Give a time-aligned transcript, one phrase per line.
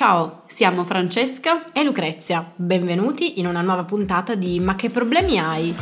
[0.00, 2.54] Ciao, siamo Francesca e Lucrezia.
[2.56, 5.74] Benvenuti in una nuova puntata di Ma che problemi hai?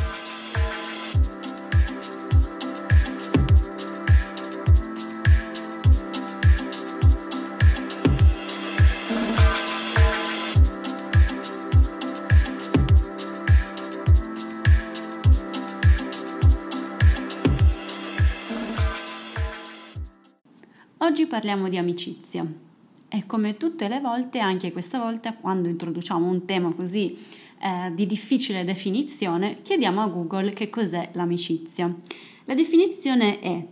[20.96, 22.66] Oggi parliamo di amicizia.
[23.08, 27.16] E come tutte le volte, anche questa volta, quando introduciamo un tema così
[27.60, 31.92] eh, di difficile definizione, chiediamo a Google che cos'è l'amicizia.
[32.44, 33.66] La definizione è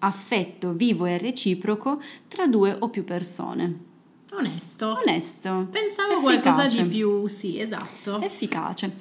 [0.00, 3.88] affetto vivo e reciproco tra due o più persone.
[4.32, 4.98] Onesto.
[5.02, 5.66] Onesto.
[5.70, 6.40] Pensavo efficace.
[6.40, 8.20] qualcosa di più, sì, esatto.
[8.20, 8.94] Efficace.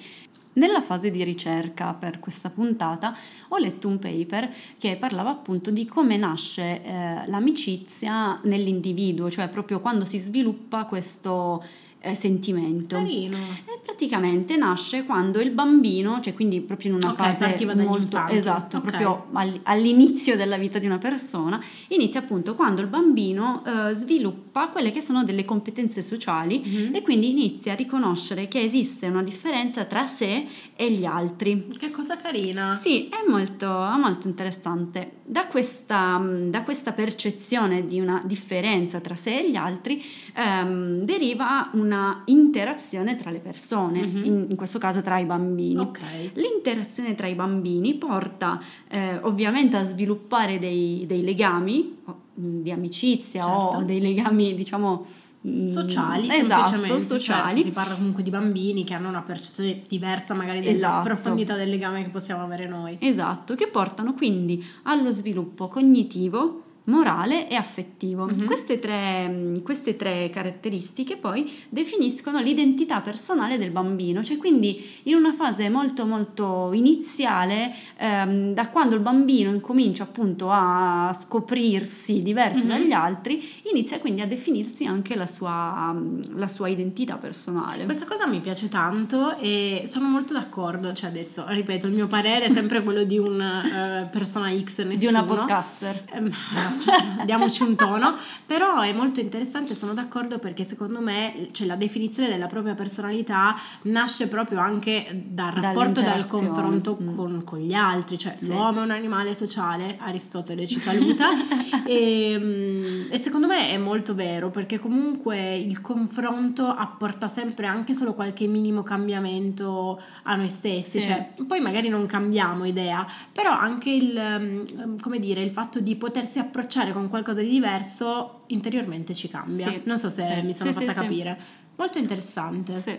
[0.59, 3.15] Nella fase di ricerca per questa puntata
[3.47, 9.79] ho letto un paper che parlava appunto di come nasce eh, l'amicizia nell'individuo, cioè proprio
[9.79, 11.63] quando si sviluppa questo
[12.01, 12.95] eh, sentimento.
[12.95, 13.37] Carino.
[13.37, 18.77] E praticamente nasce quando il bambino, cioè quindi proprio in una Ok, fase molto esatto,
[18.77, 18.83] Ok.
[18.85, 21.59] proprio all- all'inizio della vita di una persona,
[21.89, 26.95] inizia appunto quando il bambino eh, sviluppa quelle che sono delle competenze sociali Mhm.
[26.95, 31.67] e quindi inizia a riconoscere che esiste una differenza tra sé e gli altri.
[31.77, 32.77] Che cosa carina.
[32.77, 35.17] Sì, è molto, molto interessante.
[35.25, 40.01] Da questa, da questa percezione di una differenza tra sé e gli altri
[40.35, 44.23] ehm, deriva una interazione tra le persone, Mhm.
[44.25, 45.79] in, in questo caso tra i bambini.
[45.79, 45.99] Ok.
[46.33, 52.71] L'interazione tra i bambini porta eh, ovviamente a sviluppare dei, dei legami o, mh, di
[52.71, 53.85] amicizia o Certo.
[53.85, 55.05] dei legami, diciamo,
[55.41, 56.99] mh, Sociali, esatto, semplicemente.
[57.03, 57.53] sociali.
[57.55, 61.03] Certo, si parla comunque di bambini che hanno una percezione diversa magari della Esatto.
[61.05, 62.97] profondità del legame che possiamo avere noi.
[62.99, 68.25] Esatto, che portano quindi allo sviluppo cognitivo, morale e affettivo.
[68.25, 68.45] Mhm.
[68.45, 75.33] Queste, tre, queste tre caratteristiche poi definiscono l'identità personale del bambino, cioè quindi in una
[75.33, 82.69] fase molto molto iniziale, ehm, da quando il bambino incomincia appunto a scoprirsi diverso Mhm.
[82.69, 85.95] dagli altri, inizia quindi a definirsi anche la sua,
[86.35, 87.85] la sua identità personale.
[87.85, 92.45] Questa cosa mi piace tanto e sono molto d'accordo, cioè adesso ripeto il mio parere
[92.45, 94.95] è sempre quello di una persona X, nessuno.
[94.97, 96.03] di una podcaster.
[96.13, 96.31] Ehm,
[96.79, 101.75] cioè, diamoci un tono, però è molto interessante, sono d'accordo perché secondo me cioè, la
[101.75, 107.15] definizione della propria personalità nasce proprio anche dal rapporto, dal confronto Mm.
[107.15, 108.51] con, con gli altri, cioè Sì.
[108.51, 111.29] l'uomo è un animale sociale, Aristotele ci saluta
[111.85, 117.93] e, mm, e secondo me è molto vero perché comunque il confronto apporta sempre anche
[117.93, 121.07] solo qualche minimo cambiamento a noi stessi, Sì.
[121.07, 125.95] cioè, poi magari non cambiamo idea, però anche il, ehm, come dire, il fatto di
[125.95, 129.69] potersi approcciare con qualcosa di diverso interiormente ci cambia.
[129.71, 129.81] Sì.
[129.85, 130.41] Non so se Sì.
[130.43, 131.39] mi sono Sì, fatta capire.
[131.75, 132.75] Molto interessante.
[132.77, 132.97] Sì.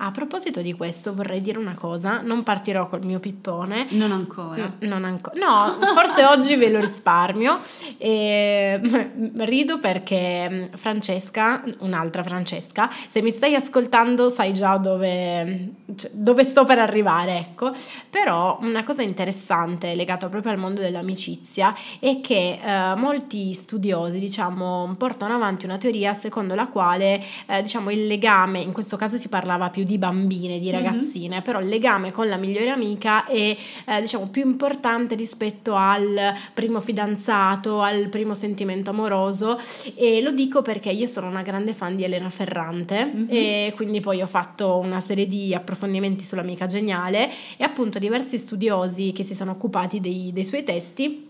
[0.00, 3.88] A proposito di questo vorrei dire una cosa, non partirò col mio pippone.
[3.90, 4.72] Non ancora.
[4.84, 5.36] Mm, Non ancora.
[5.36, 7.58] No, forse oggi ve lo risparmio.
[7.96, 15.70] E, mm, rido perché mm, Francesca, un'altra Francesca, se mi stai ascoltando sai già dove,
[15.96, 17.72] cioè, dove sto per arrivare, ecco.
[18.08, 24.94] Però una cosa interessante legata proprio al mondo dell'amicizia è che eh, molti studiosi, diciamo,
[24.96, 29.26] portano avanti una teoria secondo la quale, eh, diciamo, il legame, in questo caso si
[29.26, 30.72] parlava più di bambine, di Mhm.
[30.72, 33.56] ragazzine, però il legame con la migliore amica è
[33.86, 39.58] eh, diciamo più importante rispetto al primo fidanzato, al primo sentimento amoroso
[39.94, 43.26] e lo dico perché io sono una grande fan di Elena Ferrante Mhm.
[43.30, 49.12] e quindi poi ho fatto una serie di approfondimenti sull'amica geniale e appunto diversi studiosi
[49.12, 51.26] che si sono occupati dei, dei suoi testi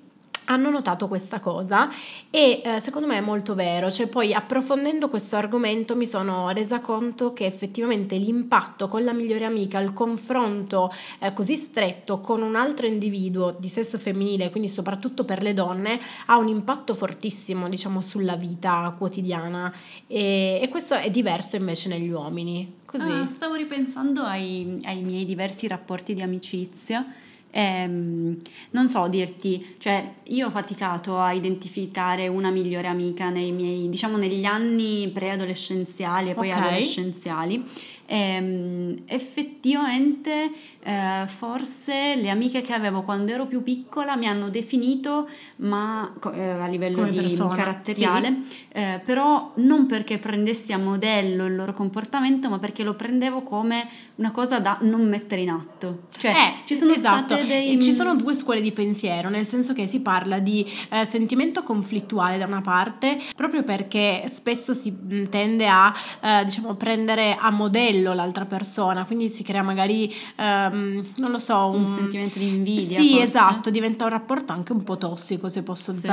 [0.48, 1.88] hanno notato questa cosa
[2.31, 6.81] e eh, secondo me è molto vero, cioè poi approfondendo questo argomento mi sono resa
[6.81, 12.56] conto che effettivamente l'impatto con la migliore amica, il confronto eh, così stretto con un
[12.56, 18.00] altro individuo di sesso femminile, quindi soprattutto per le donne, ha un impatto fortissimo diciamo
[18.00, 19.72] sulla vita quotidiana
[20.06, 22.77] e, e questo è diverso invece negli uomini.
[22.86, 23.10] Così.
[23.10, 27.06] Ah, stavo ripensando ai, ai miei diversi rapporti di amicizia.
[27.50, 28.36] Ehm,
[28.71, 34.16] non so dirti, cioè io ho faticato a identificare una migliore amica nei miei, diciamo
[34.16, 36.56] negli anni preadolescenziali e poi Ok.
[36.59, 37.65] adolescenziali.
[38.06, 40.50] E, effettivamente
[40.88, 46.48] eh, forse le amiche che avevo quando ero più piccola mi hanno definito, ma eh,
[46.48, 48.56] a livello di persona, caratteriale, sì.
[48.72, 53.86] eh, però non perché prendessi a modello il loro comportamento, ma perché lo prendevo come
[54.14, 56.04] una cosa da non mettere in atto.
[56.16, 57.34] Cioè, Eh, ci sono esatto.
[57.34, 57.82] state dei...
[57.82, 62.38] Ci sono due scuole di pensiero, nel senso che si parla di eh, sentimento conflittuale
[62.38, 64.96] da una parte, proprio perché spesso si
[65.28, 65.92] tende a
[66.22, 70.76] eh, diciamo prendere a modello l'altra persona, quindi si crea magari ehm,
[71.16, 72.98] non lo so, un sentimento di invidia.
[72.98, 73.25] Sì, forse.
[73.27, 76.07] esatto, diventa un rapporto anche un po' tossico, se posso Sì.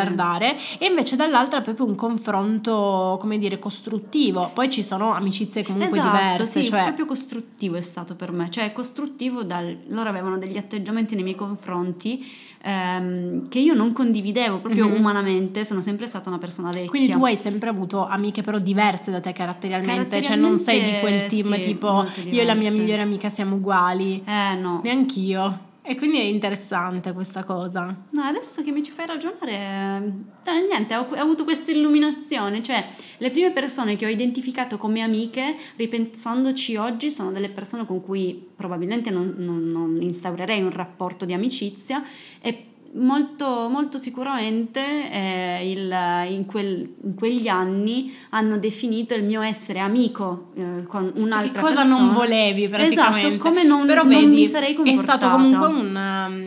[0.78, 4.52] e invece dall'altra è proprio un confronto, come dire, costruttivo.
[4.54, 8.50] Poi ci sono amicizie comunque esatto, diverse, sì, cioè proprio costruttivo è stato per me,
[8.50, 9.78] cioè costruttivo dal...
[9.88, 12.26] loro avevano degli atteggiamenti nei miei confronti
[12.66, 14.96] ehm, che io non condividevo proprio Mhm.
[14.96, 16.90] umanamente, sono sempre stata una persona vecchia.
[16.90, 21.00] Quindi tu hai sempre avuto amiche però diverse da te caratterialmente, cioè non sei di
[21.00, 21.74] quel team Caratterialmente, sì,
[22.24, 24.80] tipo io e la mia migliore amica siamo uguali, Eh no.
[24.84, 25.65] neanch'io.
[25.88, 27.96] E quindi è interessante questa cosa.
[28.10, 32.88] No, adesso che mi ci fai ragionare, eh, niente, ho, ho avuto questa illuminazione, cioè
[33.18, 38.50] le prime persone che ho identificato come amiche, ripensandoci oggi, sono delle persone con cui
[38.56, 42.04] probabilmente non, non- non instaurerei un rapporto di amicizia
[42.42, 42.66] e
[42.96, 44.80] molto, molto sicuramente
[45.12, 51.12] eh, il- in, quel- in quegli anni hanno definito il mio essere amico eh, con
[51.14, 51.98] Che un'altra cosa persona.
[51.98, 53.28] non volevi praticamente.
[53.28, 55.18] Esatto, come non, Però non vedi, mi sarei è comportata.
[55.18, 55.96] stato comunque un,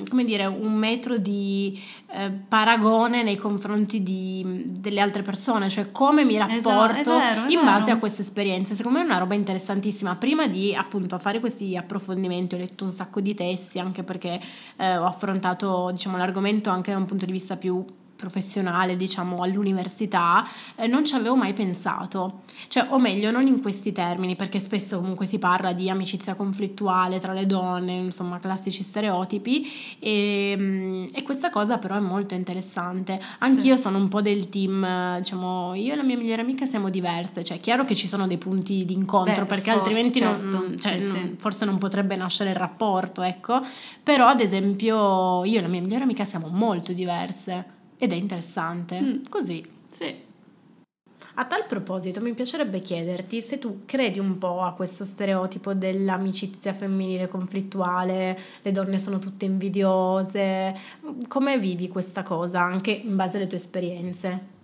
[0.00, 1.79] um, come dire, un metro di
[2.10, 7.44] eh, paragone nei confronti di- delle altre persone, cioè come mi Esatto, rapporto è vero,
[7.46, 7.96] è in base vero.
[7.96, 8.75] a queste esperienze.
[8.75, 10.16] Secondo me è una roba interessantissima.
[10.16, 14.40] Prima di appunto fare questi approfondimenti ho letto un sacco di testi anche perché
[14.76, 17.84] eh, ho affrontato diciamo, l'argomento anche da un punto di vista più
[18.19, 20.44] professionale, diciamo, all'università,
[20.75, 22.41] eh, non ci avevo mai pensato.
[22.67, 27.19] Cioè, o meglio, non in questi termini, perché spesso comunque si parla di amicizia conflittuale
[27.20, 29.67] tra le donne, insomma, classici stereotipi,
[30.00, 33.19] e, mm, e questa cosa però è molto interessante.
[33.38, 37.44] Anch'io sono un po' del team, diciamo, io e la mia migliore amica siamo diverse,
[37.44, 40.79] cioè, è chiaro che ci sono dei punti di incontro, perché forse, altrimenti non- certo,
[40.88, 41.37] cioè, sì, non- sì.
[41.38, 43.61] forse non potrebbe nascere il rapporto, ecco.
[44.03, 47.76] Però, ad esempio, io e la mia migliore amica siamo molto diverse.
[47.99, 49.00] Ed è interessante.
[49.00, 49.25] Mm.
[49.29, 49.65] Così.
[49.91, 50.27] Sì.
[51.35, 56.73] A tal proposito, mi piacerebbe chiederti se tu credi un po' a questo stereotipo dell'amicizia
[56.73, 60.77] femminile conflittuale, le donne sono tutte invidiose.
[61.29, 64.56] Come vivi questa cosa anche in base alle tue esperienze?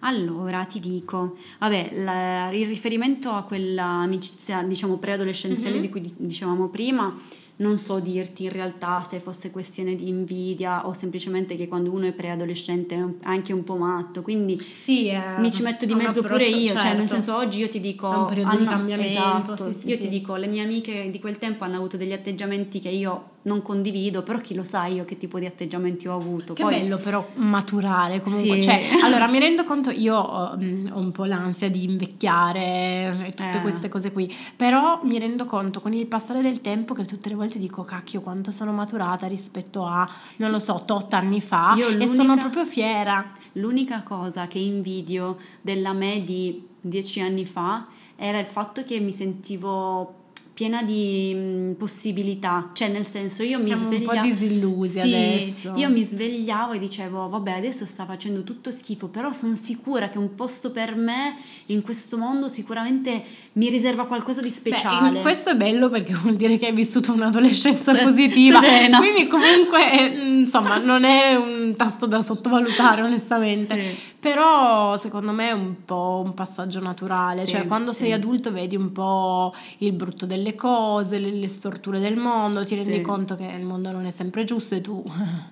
[0.00, 5.80] Allora, ti dico, vabbè, la- il riferimento a quella amicizia, diciamo, preadolescenziale Mhm.
[5.82, 7.16] di cui di- dicevamo prima,
[7.58, 12.06] non so dirti in realtà se fosse questione di invidia o semplicemente che quando uno
[12.06, 16.44] è preadolescente è anche un po' matto, quindi Sì, mi ci metto di mezzo pure
[16.44, 18.06] io, cioè nel senso oggi io ti dico...
[18.08, 18.16] certo.
[18.16, 20.00] È un periodo di hanno- cambiamento, esatto, sì, sì, io sì.
[20.02, 23.62] ti dico, le mie amiche di quel tempo hanno avuto degli atteggiamenti che io non
[23.62, 26.52] condivido, però chi lo sa io che tipo di atteggiamenti ho avuto.
[26.54, 28.62] Che Poi, bello però maturare comunque, Sì.
[28.68, 33.30] cioè, allora mi rendo conto, io ho, mm, ho un po' l'ansia di invecchiare e
[33.34, 33.60] tutte Eh.
[33.62, 37.34] queste cose qui, però mi rendo conto con il passare del tempo che tutte le
[37.34, 40.04] volte dico cacchio quanto sono maturata rispetto a,
[40.36, 43.32] non lo so, tot anni fa Io e sono proprio fiera.
[43.52, 49.12] L'unica cosa che invidio della me di dieci anni fa era il fatto che mi
[49.12, 50.24] sentivo
[50.56, 54.26] piena di mh, possibilità, cioè nel senso io mi Siamo un po' svegliavo...
[54.26, 55.72] disillusi Sì, adesso.
[55.76, 60.16] io mi svegliavo e dicevo, vabbè, adesso sta facendo tutto schifo, però sono sicura che
[60.16, 61.36] un posto per me
[61.66, 63.22] in questo mondo sicuramente
[63.56, 65.16] mi riserva qualcosa di Beh, speciale.
[65.16, 68.60] in- questo è bello perché vuol dire che hai vissuto un'adolescenza Se- positiva.
[68.60, 68.98] serena.
[68.98, 73.80] Quindi comunque, eh, insomma, non è un tasto da sottovalutare onestamente.
[73.80, 74.14] Sì.
[74.26, 78.00] Però secondo me è un po' un passaggio naturale, Sì, cioè quando sì.
[78.04, 82.74] sei adulto vedi un po' il brutto delle cose, le, le storture del mondo, ti
[82.74, 85.02] rendi conto che il mondo non è sempre giusto e tu...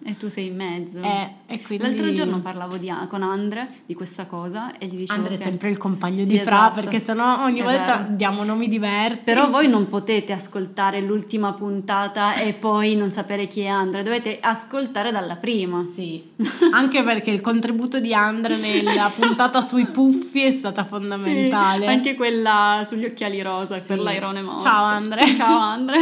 [0.05, 1.01] E tu sei in mezzo.
[1.01, 1.85] Eh, e quindi...
[1.85, 5.71] L'altro giorno parlavo di- con Andre di questa cosa e gli dicevo Andre è sempre
[5.71, 6.81] il compagno di Fra esatto.
[6.81, 8.15] perché sennò ogni È volta vero.
[8.17, 9.25] diamo nomi diversi.
[9.25, 14.39] Però voi non potete ascoltare l'ultima puntata e poi non sapere chi è Andre, dovete
[14.41, 15.83] ascoltare dalla prima.
[15.85, 16.23] Sì,
[16.73, 21.87] anche perché il contributo di Andre nella puntata sui puffi è stata fondamentale.
[21.87, 23.87] Sì, anche quella sugli occhiali rosa Sì.
[23.87, 24.65] per l'airone morto.
[24.65, 25.35] Ciao, Andre.
[25.35, 25.99] Ciao Andre.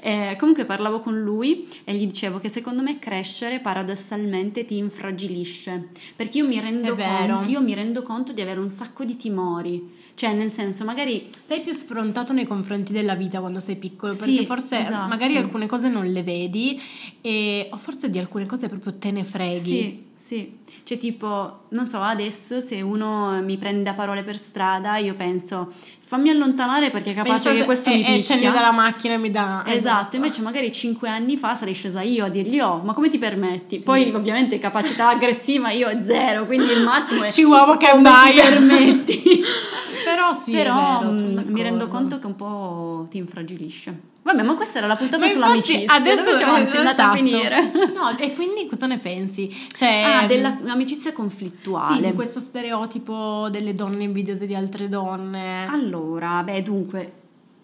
[0.00, 5.88] Eh, comunque parlavo con lui e gli dicevo che secondo me crescere paradossalmente ti infragilisce,
[6.16, 10.02] perché io mi rendo, con- io mi rendo conto di avere un sacco di timori.
[10.14, 14.36] Cioè, nel senso, magari sei più sfrontato nei confronti della vita quando sei piccolo, perché
[14.38, 15.08] Sì, forse esatto.
[15.08, 16.80] magari alcune cose non le vedi
[17.20, 19.58] e o forse di alcune cose proprio te ne freghi.
[19.60, 20.62] Sì, sì.
[20.84, 25.72] Cioè, tipo, non so, adesso se uno mi prende a parole per strada, io penso,
[26.04, 28.36] fammi allontanare perché è capace Penso che questo e, mi e picchia.
[28.36, 29.64] scendi dalla macchina e mi dà...
[29.66, 33.18] Esatto, invece magari cinque anni fa sarei scesa io a dirgli oh, ma come ti
[33.18, 33.78] permetti?
[33.78, 33.82] Sì.
[33.82, 38.32] Poi ovviamente capacità aggressiva io ho zero, quindi il massimo è Chihuahua che come vai.
[38.34, 39.22] ti permetti.
[40.04, 44.12] Però sì, è Però vero, mm, mi rendo conto che un po' ti infragilisce.
[44.24, 45.92] Vabbè, ma questa era la puntata Ma infatti, sull'amicizia.
[45.92, 46.78] adesso Dove siamo esatto.
[46.78, 47.72] andati a finire?
[47.94, 49.48] No, e quindi cosa ne pensi?
[49.72, 51.96] Cioè, Ah, dell'amicizia conflittuale.
[51.96, 55.66] Sì, di questo stereotipo delle donne invidiose di altre donne.
[55.66, 57.12] Allora, beh, dunque,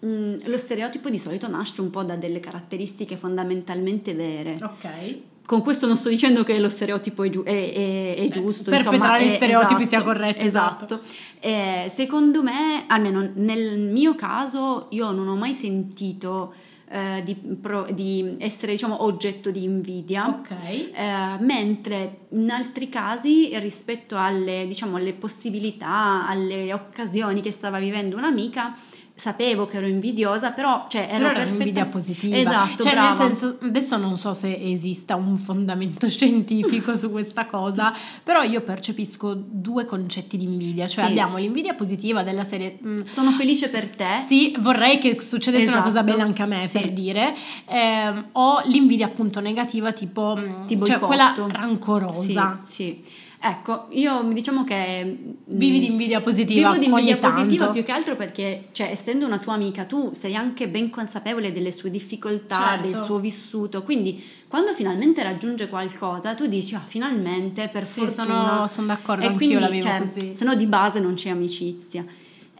[0.05, 4.59] mm, lo stereotipo di solito nasce un po' da delle caratteristiche fondamentalmente vere.
[4.61, 5.17] Ok.
[5.45, 8.69] Con questo non sto dicendo che lo stereotipo è, giu- è- è- è giusto.
[8.69, 10.99] perpetrare gli stereotipi esatto, sia corretto, Esatto.
[11.39, 16.53] Eh, secondo me, almeno nel mio caso, io non ho mai sentito
[16.93, 20.27] eh, di, pro- di essere diciamo, oggetto di invidia.
[20.27, 20.51] Ok.
[20.61, 20.91] Eh,
[21.39, 28.75] mentre in altri casi rispetto alle, diciamo, alle possibilità, alle occasioni che stava vivendo un'amica,
[29.21, 32.35] sapevo che ero invidiosa, però cioè, ero Però perfetta- un'invidia positiva.
[32.37, 33.09] Esatto, cioè, brava.
[33.27, 38.61] nel senso, adesso non so se esista un fondamento scientifico su questa cosa, però io
[38.61, 40.87] percepisco due concetti di invidia.
[40.87, 41.09] Cioè, Sì.
[41.11, 42.79] abbiamo l'invidia positiva della serie.
[42.83, 44.23] mm, Sono felice per te.
[44.25, 46.11] Sì, vorrei che succedesse una cosa Esatto.
[46.11, 46.79] bella anche a me, Sì.
[46.79, 47.35] per dire.
[47.67, 52.59] Ehm, o l'invidia appunto negativa, tipo, mm, Ti cioè quella rancorosa.
[52.63, 53.03] Sì, sì.
[53.43, 55.03] Ecco, io diciamo che...
[55.03, 57.71] mm, Vivi di invidia positiva Vivo di invidia positiva tanto.
[57.73, 61.71] più che altro perché, cioè, essendo una tua amica, tu sei anche ben consapevole delle
[61.71, 62.87] sue difficoltà, Certo.
[62.87, 63.81] del suo vissuto.
[63.81, 68.25] Quindi, quando finalmente raggiunge qualcosa, tu dici, ah, finalmente, per Sì, fortuna.
[68.25, 70.35] sono, sono d'accordo, E anch'io quindi, la vivo cioè, così.
[70.35, 72.05] Se no, di base non c'è amicizia.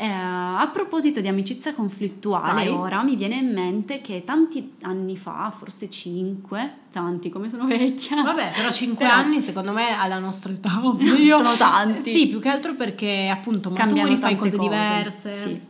[0.02, 2.68] Eh, a proposito di amicizia conflittuale, Vai.
[2.70, 8.24] ora mi viene in mente che tanti anni fa, forse cinque, tanti come sono vecchia.
[8.24, 11.14] Vabbè, però 5 Però- anni secondo me alla nostra età, ovvio.
[11.14, 12.12] Io- Sono tanti.
[12.12, 15.36] Sì, più che altro perché appunto maturi, fai tante cose, diverse.
[15.36, 15.62] Sì.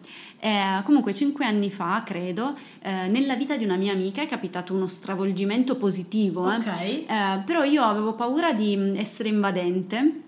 [0.43, 4.73] Eh, comunque cinque anni fa, credo, eh, nella vita di una mia amica è capitato
[4.73, 6.55] uno stravolgimento positivo, eh.
[6.55, 6.67] Ok.
[6.67, 7.05] Eh,
[7.45, 10.21] però io avevo paura di mm, essere invadente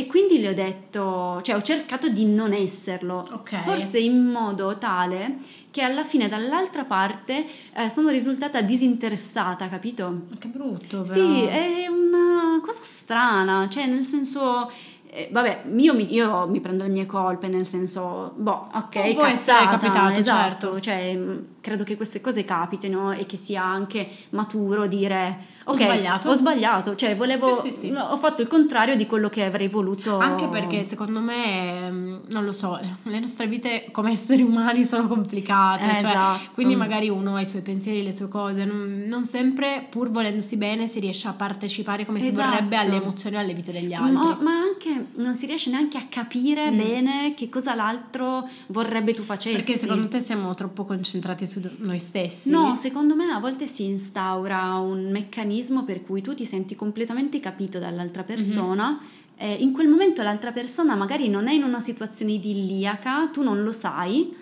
[0.00, 3.60] e quindi le ho detto, cioè ho cercato di non esserlo, Ok.
[3.60, 5.36] forse in modo tale
[5.70, 10.22] che alla fine dall'altra parte eh, sono risultata disinteressata, capito?
[10.38, 11.12] Che brutto, però.
[11.12, 14.70] Sì, è una cosa strana, cioè nel senso,
[15.12, 19.24] eh, vabbè, io mi, io mi prendo le mie colpe, nel senso, boh, ok, Può
[19.24, 20.80] essere cazzata, capitato, esatto, certo.
[20.80, 25.80] cioè mh, credo che queste cose capitino e che sia anche maturo dire, Ho ok,
[25.82, 27.92] sbagliato." ho sbagliato, cioè volevo, Sì, sì, sì.
[27.94, 30.18] ho fatto il contrario di quello che avrei voluto.
[30.18, 35.06] Anche perché secondo me, ehm, non lo so, le nostre vite come esseri umani sono
[35.08, 36.50] complicate, Eh, cioè, esatto.
[36.54, 40.56] quindi magari uno ha i suoi pensieri, le sue cose, non, non sempre, pur volendosi
[40.56, 42.48] bene, si riesce a partecipare come si Esatto.
[42.48, 44.12] vorrebbe alle emozioni e alle vite degli altri.
[44.14, 46.76] Ma, ma anche non si riesce neanche a capire Mm.
[46.76, 49.56] bene che cosa l'altro vorrebbe tu facessi.
[49.56, 52.50] Perché secondo te siamo troppo concentrati su noi stessi?
[52.50, 57.40] No, secondo me a volte si instaura un meccanismo per cui tu ti senti completamente
[57.40, 58.90] capito dall'altra persona.
[58.90, 59.18] Mhm.
[59.42, 63.62] e in quel momento l'altra persona magari non è in una situazione idilliaca, tu non
[63.62, 64.34] lo sai,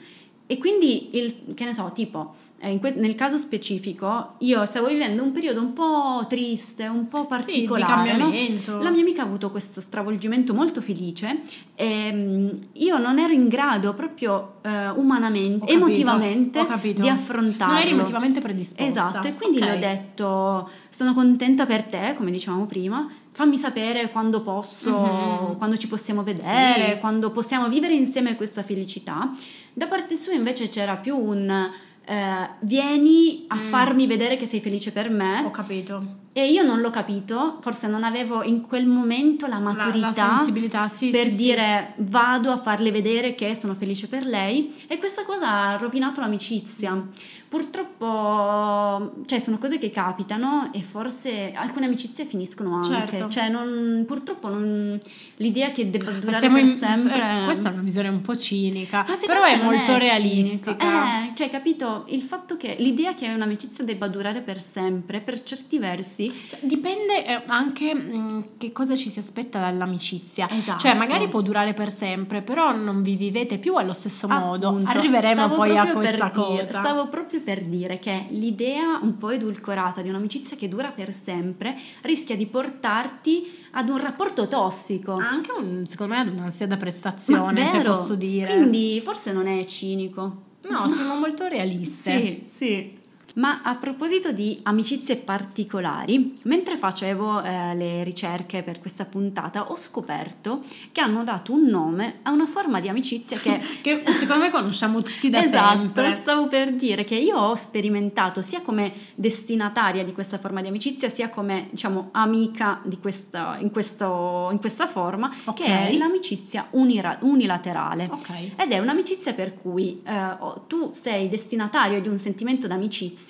[0.44, 2.34] e quindi, il, che ne so, tipo,
[2.80, 8.10] que- nel caso specifico, io stavo vivendo un periodo un po' triste, un po' particolare.
[8.32, 8.82] sì, no?
[8.82, 11.42] La mia amica ha avuto questo stravolgimento molto felice
[11.76, 17.74] e mm, io non ero in grado proprio eh, umanamente, capito, emotivamente di affrontarlo.
[17.74, 18.84] Non eri emotivamente predisposta.
[18.84, 19.64] Esatto, e quindi Ok.
[19.64, 23.08] le ho detto: Sono contenta per te, come dicevamo prima.
[23.30, 25.58] Fammi sapere quando posso, Mhm.
[25.58, 26.98] quando ci possiamo vedere, Sì.
[26.98, 29.30] quando possiamo vivere insieme questa felicità.
[29.72, 31.70] Da parte sua, invece, c'era più un
[32.08, 33.60] eh, vieni a Mm.
[33.60, 35.42] farmi vedere che sei felice per me.
[35.44, 36.26] Ho capito.
[36.32, 40.36] E io non l'ho capito, forse non avevo in quel momento la La- maturità la,
[40.36, 41.36] sensibilità, sì, per sì, sì.
[41.36, 46.20] dire vado a farle vedere che sono felice per lei e questa cosa ha rovinato
[46.20, 47.02] l'amicizia.
[47.48, 53.28] Purtroppo, cioè sono cose che capitano e forse alcune amicizie finiscono anche, Certo.
[53.30, 54.98] cioè non- purtroppo non-
[55.36, 57.40] l'idea che debba durare Siamo per in- sempre...
[57.40, 61.24] eh, questa è una visione un po' cinica, però è molto è realistica.
[61.24, 62.04] Eh, cioè, capito?
[62.08, 67.24] Il fatto che l'idea che un'amicizia debba durare per sempre, per certi versi, Cioè, dipende
[67.26, 70.48] eh, anche mh, che cosa ci si aspetta dall'amicizia.
[70.50, 70.78] Esatto.
[70.80, 74.68] Cioè, magari può durare per sempre, però non vi vivete più allo stesso modo.
[74.68, 76.66] Appunto, Arriveremo stavo poi a questa dire- cosa.
[76.80, 81.76] stavo proprio per dire che l'idea un po' edulcorata di un'amicizia che dura per sempre
[82.02, 85.12] rischia di portarti ad un rapporto tossico.
[85.12, 88.54] Anche un- secondo me ad un'ansia da prestazione, se posso dire.
[88.56, 90.42] Quindi forse non è cinico.
[90.68, 92.12] No, siamo molto realiste.
[92.12, 92.97] Sì, sì.
[93.38, 99.76] Ma a proposito di amicizie particolari, mentre facevo eh, le ricerche per questa puntata ho
[99.76, 104.50] scoperto che hanno dato un nome a una forma di amicizia che Che secondo me
[104.50, 106.18] conosciamo tutti da esatto, sempre.
[106.20, 111.08] stavo per dire che io ho sperimentato sia come destinataria di questa forma di amicizia,
[111.08, 115.54] sia come diciamo amica di questa, in, questo- in questa forma, Ok.
[115.54, 118.08] che è l'amicizia unira- unilaterale.
[118.10, 118.30] Ok.
[118.56, 123.26] Ed è un'amicizia per cui eh, tu sei destinatario di un sentimento d'amicizia,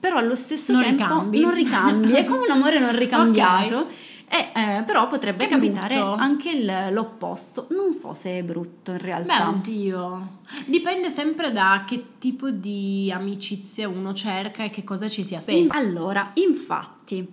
[0.00, 1.40] però allo stesso Non tempo ricambi.
[1.40, 3.88] non ricambi, è come un amore non ricambiato.
[4.30, 6.12] E, eh, però potrebbe Che capitare brutto.
[6.12, 7.66] anche il- l'opposto.
[7.70, 9.48] Non so se è brutto in Beh, realtà.
[9.48, 10.28] oddio.
[10.66, 15.38] Dipende sempre da che tipo di amicizia uno cerca e che cosa ci si In-
[15.38, 15.74] aspetta.
[15.78, 17.26] allora, infatti,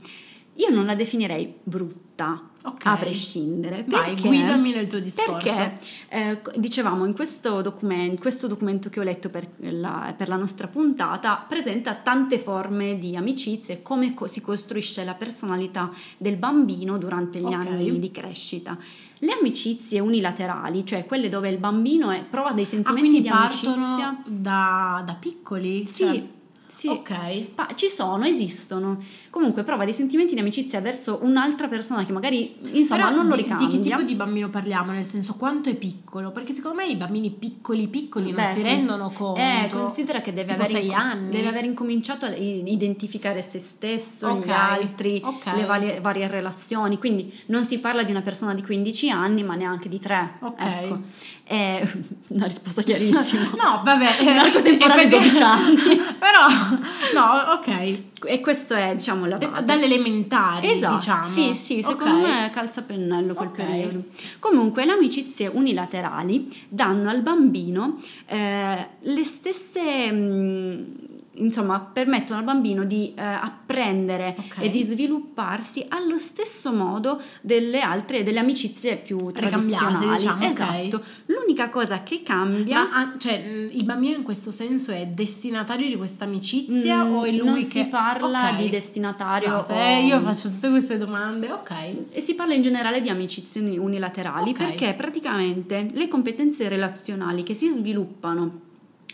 [0.56, 2.50] io non la definirei brutta.
[2.66, 2.84] Ok.
[2.86, 5.34] A prescindere, Vai, perché- guidami nel tuo discorso.
[5.34, 10.28] Perché, eh, dicevamo, in questo, documen- in questo documento che ho letto per la, per
[10.30, 16.38] la nostra puntata, presenta tante forme di amicizie, come co- si costruisce la personalità del
[16.38, 17.54] bambino durante gli Ok.
[17.54, 18.76] anni di crescita.
[19.20, 23.28] Le amicizie unilaterali, cioè quelle dove il bambino è- prova dei Ah, sentimenti quindi di
[23.28, 24.24] amicizia.
[24.26, 25.86] da, da piccoli?
[25.86, 26.28] Sì, Cioè-
[26.76, 26.88] sì.
[26.90, 27.42] Ok.
[27.56, 29.02] Pa- ci sono, esistono.
[29.30, 33.36] Comunque prova dei sentimenti di amicizia verso un'altra persona che magari, insomma, Però non lo
[33.36, 33.66] ricambia.
[33.68, 34.92] di che tipo di bambino parliamo?
[34.92, 36.32] Nel senso, quanto è piccolo?
[36.32, 39.40] Perché secondo me i bambini piccoli piccoli non Beh, si rendono conto.
[39.40, 41.30] Eh, considera che deve aver, sei anni.
[41.32, 45.46] deve aver incominciato a identificare se stesso, Ok, gli altri, ok.
[45.56, 46.98] le varie, varie relazioni.
[46.98, 50.34] Quindi non si parla di una persona di 15 anni, ma neanche di 3.
[50.42, 50.62] Ok.
[50.62, 51.00] Ecco.
[51.56, 51.88] È
[52.30, 53.52] una risposta chiarissima.
[53.56, 56.02] No, vabbè, Un arco temporale di effettivamente- 12 anni.
[56.18, 56.48] Però,
[57.14, 58.00] no, ok.
[58.28, 59.64] E questo è, diciamo, la base.
[59.64, 61.24] dalle elementari, Esatto, diciamo.
[61.24, 62.28] sì, sì, secondo Ok.
[62.28, 63.56] me calza pennello quel Ok.
[63.58, 64.04] periodo.
[64.40, 70.86] Comunque le amicizie unilaterali danno al bambino eh, le stesse, mh,
[71.36, 74.58] insomma, permettono al bambino di eh, apprendere Ok.
[74.60, 80.10] e di svilupparsi allo stesso modo delle altre, delle amicizie più tradizionali.
[80.10, 81.04] diciamo, esatto.
[81.28, 82.84] L'unica cosa che cambia...
[82.84, 87.14] Ma ah, cioè, mh, il bambino in questo senso è destinatario di questa amicizia Mm,
[87.16, 88.58] o è lui non che si parla Ok.
[88.58, 91.72] di destinatario Scusate, o- eh, io faccio tutte queste domande, ok.
[92.12, 97.54] E si parla in generale di amicizie uni- unilaterali perché praticamente le competenze relazionali che
[97.54, 98.62] si sviluppano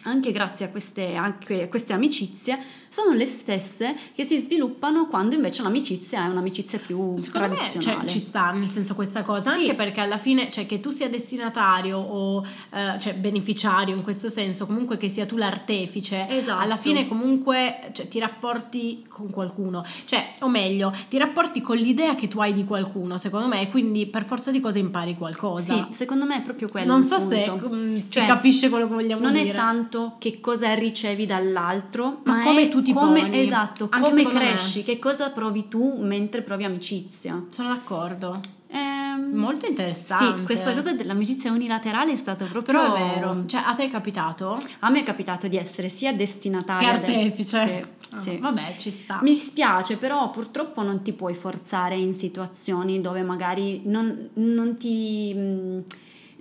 [0.03, 2.57] anche grazie a queste, anche a queste amicizie
[2.89, 8.01] sono le stesse che si sviluppano quando invece l'amicizia è un'amicizia più Secondo me tradizionale.
[8.07, 9.59] cioè, ci sta nel senso questa cosa, Sì.
[9.61, 12.43] anche perché alla fine, cioè che tu sia destinatario o
[12.73, 16.59] eh, cioè, beneficiario in questo senso, comunque che sia tu l'artefice, Esatto.
[16.59, 22.15] alla fine comunque cioè, ti rapporti con qualcuno, cioè, o meglio, ti rapporti con l'idea
[22.15, 25.87] che tu hai di qualcuno, secondo me, quindi per forza di cose impari qualcosa.
[25.89, 26.91] Sì, secondo me è proprio quello.
[26.91, 27.69] non so se punto.
[27.73, 29.51] mm, si Cioè, capisce quello che vogliamo non dire.
[29.51, 33.39] è tanto che cosa ricevi dall'altro, Ma ma, come tu ti come, poni.
[33.47, 34.45] Esatto, Anche come secondo me.
[34.45, 37.43] cresci, che cosa provi tu mentre provi amicizia.
[37.49, 38.39] Sono d'accordo.
[38.73, 40.39] Ehm, Molto interessante.
[40.39, 42.61] Sì, questa cosa dell'amicizia unilaterale è stata proprio...
[42.61, 43.43] Però è vero.
[43.45, 44.57] Cioè, a te è capitato?
[44.79, 46.99] A me è capitato di essere sia destinataria...
[46.99, 47.65] Che artefice.
[47.67, 48.37] Sì, Ah, sì.
[48.39, 49.19] Vabbè, ci sta.
[49.21, 55.33] Mi dispiace, però purtroppo non ti puoi forzare in situazioni dove magari non, non ti...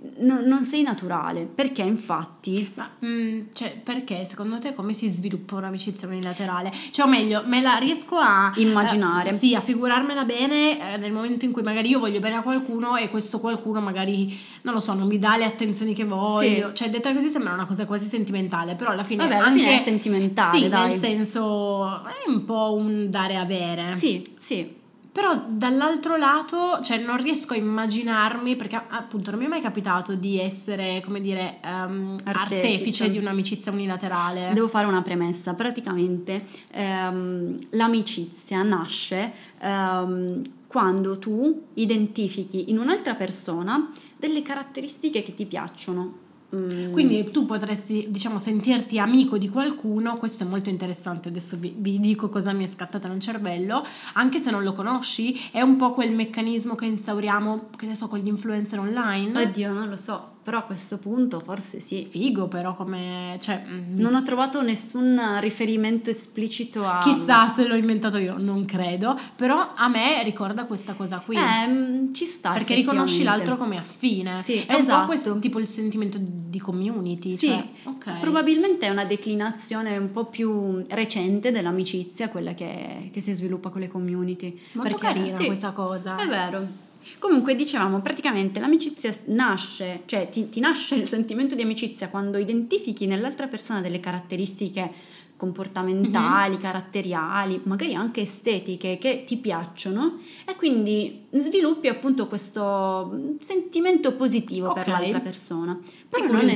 [0.01, 2.71] mh, non- sei naturale, perché infatti...
[2.75, 6.71] Ma mm, cioè, perché secondo te come si sviluppa un'amicizia unilaterale?
[6.91, 9.29] Cioè, o meglio, me la riesco a Immaginare.
[9.31, 12.41] eh, sì, a figurarmela bene eh, nel momento in cui magari io voglio bene a
[12.41, 16.73] qualcuno e questo qualcuno magari, non lo so, non mi dà le attenzioni che voglio.
[16.73, 19.75] Cioè, detta così sembra una cosa quasi sentimentale, però alla fine Vabbè, alla anche fine
[19.75, 20.89] è sentimentale, Sì, dai.
[20.89, 23.95] nel senso è un po' un dare e avere.
[23.97, 24.79] Sì, sì,
[25.11, 30.15] Però dall'altro lato, cioè non riesco a immaginarmi, perché appunto non mi è mai capitato
[30.15, 32.29] di essere, come dire, ehm, Artefice.
[32.29, 33.09] artefice.
[33.09, 34.51] di un'amicizia unilaterale.
[34.53, 43.91] Devo fare una premessa, praticamente ehm, l'amicizia nasce ehm, quando tu identifichi in un'altra persona
[44.15, 46.20] delle caratteristiche che ti piacciono.
[46.55, 51.73] Mm, Quindi tu potresti, diciamo, sentirti amico di qualcuno, questo è molto interessante, adesso vi,
[51.77, 55.77] vi dico cosa mi è scattato nel cervello, anche se non lo conosci, è un
[55.77, 59.43] po' quel meccanismo che instauriamo, che ne so, con gli influencer online.
[59.43, 60.39] Oddio, non lo so.
[60.43, 62.07] Però a questo punto forse sì.
[62.09, 63.37] Figo però come...
[63.39, 66.99] Cioè, mm, Non ho trovato nessun riferimento esplicito a...
[66.99, 71.35] Chissà se l'ho inventato io, non credo, però a me ricorda questa cosa qui.
[71.35, 72.53] Eh, mm, ci sta.
[72.53, 74.39] perché riconosci l'altro come affine.
[74.39, 75.05] Sì, è un po' esatto.
[75.05, 77.33] questo tipo il sentimento di community.
[77.33, 78.19] Sì, cioè, ok.
[78.19, 83.81] probabilmente è una declinazione un po' più recente dell'amicizia, quella che, che si sviluppa con
[83.81, 84.59] le community.
[84.73, 86.17] Molto Perché- carina sì, questa cosa.
[86.17, 86.89] È vero.
[87.19, 93.05] Comunque dicevamo, praticamente l'amicizia nasce, cioè ti, ti nasce il sentimento di amicizia quando identifichi
[93.07, 94.91] nell'altra persona delle caratteristiche
[95.37, 96.61] comportamentali, Mhm.
[96.61, 104.71] caratteriali, magari anche estetiche che ti piacciono e quindi sviluppi appunto questo mm, sentimento positivo
[104.73, 104.87] per Ok.
[104.89, 105.79] l'altra persona.
[106.07, 106.55] Però, non è,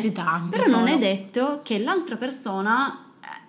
[0.50, 0.98] però non è solo.
[0.98, 3.05] detto che l'altra persona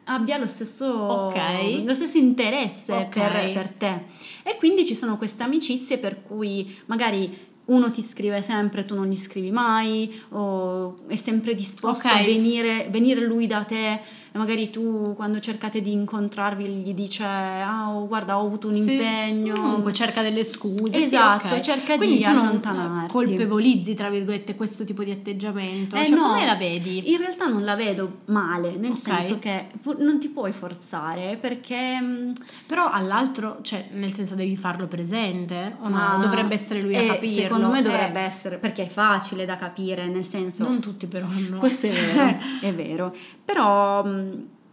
[0.08, 1.84] abbia lo stesso, Ok.
[1.84, 3.08] lo stesso interesse Ok.
[3.08, 4.00] per, per te.
[4.42, 9.08] E quindi ci sono queste amicizie per cui magari uno ti scrive sempre, tu non
[9.08, 12.14] gli scrivi mai, o è sempre disposto Ok.
[12.14, 14.00] a venire, venire lui da te
[14.36, 18.74] e magari tu quando cercate di incontrarvi gli dice ah oh, guarda ho avuto un
[18.74, 19.54] Sì, impegno.
[19.54, 20.96] Comunque cerca delle scuse.
[20.98, 21.60] sì, Esatto, ok.
[21.60, 23.12] cerca Quindi di allontanarti.
[23.12, 25.96] colpevolizzi, tra virgolette, questo tipo di atteggiamento.
[25.96, 26.28] Eh, cioè, no.
[26.28, 27.10] come la vedi?
[27.10, 28.96] In realtà non la vedo male, nel Ok.
[28.98, 29.66] senso che
[29.98, 32.32] non ti puoi forzare perché mm,
[32.66, 36.18] Però all'altro, cioè, nel senso devi farlo presente o no?
[36.20, 37.42] Dovrebbe essere lui a eh, capirlo.
[37.42, 40.64] Secondo me Eh, dovrebbe essere, perché è facile da capire, nel senso...
[40.64, 41.56] Non tutti però hanno.
[41.58, 43.14] questo è vero, è vero.
[43.44, 44.25] Però, mh,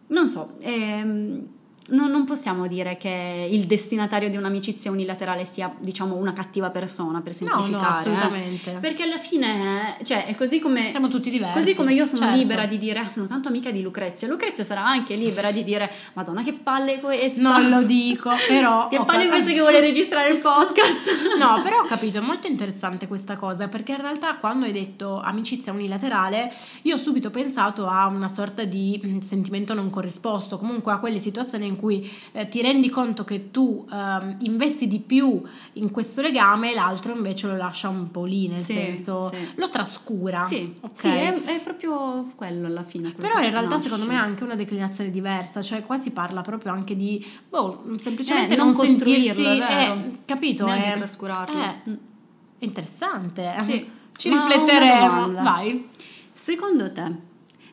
[0.08, 1.48] non so, ehm,
[1.90, 7.22] non, non possiamo dire che il destinatario di un'amicizia unilaterale sia, diciamo, una cattiva persona,
[7.22, 7.72] per No, semplificare.
[7.72, 8.00] no, eh.
[8.00, 8.78] assolutamente.
[8.80, 10.90] Perché alla fine, cioè, è così come...
[10.92, 11.60] Siamo tutti diversi.
[11.60, 12.38] Così come io sono certo.
[12.38, 15.90] libera di dire, ah, sono tanto amica di Lucrezia, Lucrezia sarà anche libera di dire,
[16.14, 17.42] Madonna, che palle questa!
[17.42, 18.88] Non lo dico, però...
[18.94, 21.22] Che palle cap- questa che vuole registrare il podcast!
[21.44, 25.20] No, però ho capito, è molto interessante questa cosa, perché in realtà quando hai detto
[25.20, 30.92] amicizia unilaterale, io ho subito pensato a una sorta di mm, sentimento non corrisposto, comunque
[30.92, 35.42] a quelle situazioni in cui eh, ti rendi conto che tu ehm, investi di più
[35.74, 39.38] in questo legame e l'altro invece lo lascia un po' lì, nel Sì, senso sì.
[39.56, 40.44] lo trascura.
[40.44, 40.92] Sì, ok?
[40.94, 43.14] sì, è, è proprio quello alla fine.
[43.14, 43.84] quello Però in realtà nasce.
[43.84, 47.84] secondo me è anche una declinazione diversa, cioè qua si parla proprio anche di boh,
[47.98, 50.66] semplicemente Eh, non, non costruirlo, sentirsi, eh, capito?
[50.66, 51.62] Neanche È- trascurarlo.
[51.62, 51.76] eh,
[52.60, 53.54] è interessante.
[53.58, 53.62] eh.
[53.62, 53.90] Sì.
[54.16, 55.32] Ci Ma rifletteremo.
[55.42, 55.90] Vai.
[56.34, 57.12] Secondo te,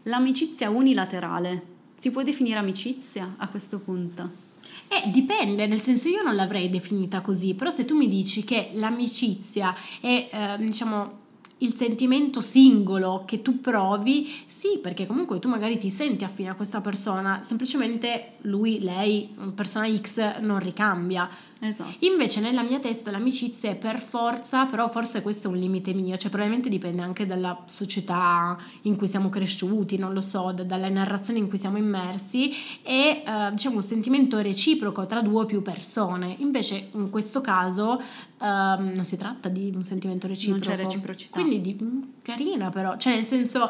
[0.04, 1.62] l'amicizia unilaterale
[2.00, 4.48] si può definire amicizia a questo punto?
[4.88, 8.70] Eh, dipende, nel senso io non l'avrei definita così, però se tu mi dici che
[8.72, 11.18] l'amicizia è, eh, diciamo,
[11.58, 16.54] il sentimento singolo che tu provi, sì, perché comunque tu magari ti senti affine a
[16.54, 21.28] questa persona, semplicemente lui, lei, persona X non ricambia.
[21.60, 21.94] Esatto.
[22.06, 26.16] Invece nella mia testa l'amicizia è per forza, però forse questo è un limite mio,
[26.16, 30.88] cioè probabilmente dipende anche dalla società in cui siamo cresciuti, non lo so, da- dalle
[30.88, 32.50] narrazioni in cui siamo immersi
[32.82, 36.34] e eh, diciamo un sentimento reciproco tra due o più persone.
[36.38, 38.00] Invece in questo caso
[38.40, 40.60] ehm, non si tratta di un sentimento reciproco.
[40.60, 41.38] c'è reciprocità.
[41.38, 41.78] Quindi di-
[42.22, 43.68] carina però, cioè nel senso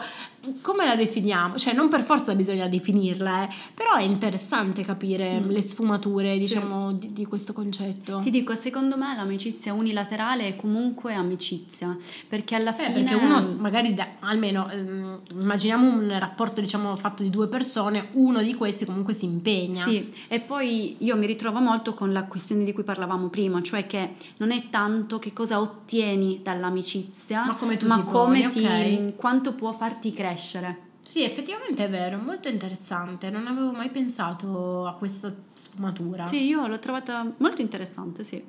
[0.62, 1.56] come la definiamo?
[1.58, 5.50] Cioè non per forza bisogna definirla, eh, però è interessante capire Mm.
[5.50, 6.38] le sfumature Sì.
[6.40, 8.20] diciamo di, di questo concetto.
[8.20, 11.94] Ti dico, secondo me l'amicizia unilaterale è comunque amicizia,
[12.26, 13.04] perché alla Eh, fine...
[13.04, 18.40] perché uno magari da- almeno ehm, immaginiamo un rapporto diciamo fatto di due persone, uno
[18.42, 19.82] di questi comunque si impegna.
[19.84, 23.86] Sì, e poi io mi ritrovo molto con la questione di cui parlavamo prima, cioè
[23.86, 28.02] che non è tanto che cosa ottieni dall'amicizia, Ma come tu ma ti
[28.48, 29.16] come ti, ok.
[29.16, 30.88] quanto può farti crescere.
[31.02, 36.26] Sì, effettivamente è vero, molto interessante, non avevo mai pensato a questa sfumatura.
[36.26, 38.40] Sì, io l'ho trovata molto interessante, sì.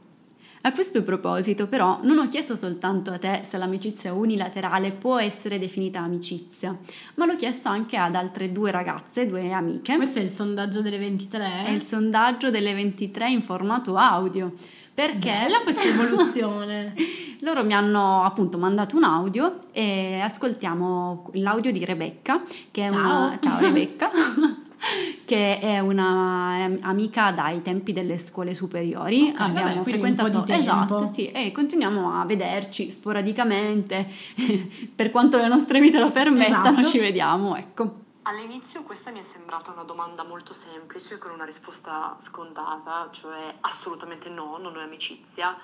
[0.63, 5.57] A questo proposito, però, non ho chiesto soltanto a te se l'amicizia unilaterale può essere
[5.57, 6.77] definita amicizia,
[7.15, 9.95] ma l'ho chiesto anche ad altre due ragazze, due amiche.
[9.95, 11.65] Questo è il sondaggio delle 23.
[11.65, 14.53] È il sondaggio delle 23 in formato audio.
[15.01, 16.93] Perché Bella questa evoluzione.
[17.41, 23.39] loro mi hanno appunto mandato un audio e ascoltiamo l'audio di Rebecca, che è una
[23.41, 23.57] Ciao.
[23.57, 24.11] ciao Rebecca,
[25.25, 29.29] che è una eh, amica dai tempi delle scuole superiori.
[29.29, 34.07] Ok, Abbiamo vabbè, frequentato esatto, sì, e continuiamo a vederci sporadicamente
[34.93, 36.87] per quanto le nostre vite lo permettano, Esatto.
[36.87, 38.09] ci vediamo, ecco.
[38.31, 44.29] All'inizio questa mi è sembrata una domanda molto semplice con una risposta scontata, cioè assolutamente
[44.29, 45.57] no, non è amicizia.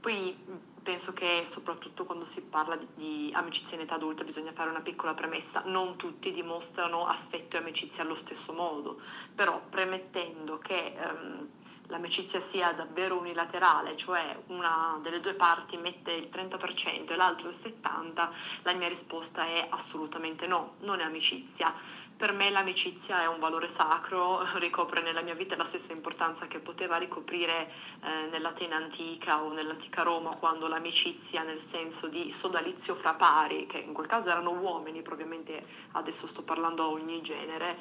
[0.00, 0.38] Poi
[0.84, 4.82] penso che soprattutto quando si parla di, di amicizia in età adulta bisogna fare una
[4.82, 9.00] piccola premessa, non tutti dimostrano affetto e amicizia allo stesso modo,
[9.34, 11.48] però premettendo che ehm,
[11.92, 17.58] l'amicizia sia davvero unilaterale, cioè una delle due parti mette il 30% e l'altro il
[17.62, 18.28] 70%,
[18.62, 21.74] la mia risposta è assolutamente no, non è amicizia.
[22.16, 26.60] Per me l'amicizia è un valore sacro, ricopre nella mia vita la stessa importanza che
[26.60, 27.70] poteva ricoprire
[28.02, 33.78] eh, nell'Atena antica o nell'antica Roma, quando l'amicizia nel senso di sodalizio fra pari, che
[33.78, 37.76] in quel caso erano uomini, probabilmente adesso sto parlando a ogni genere,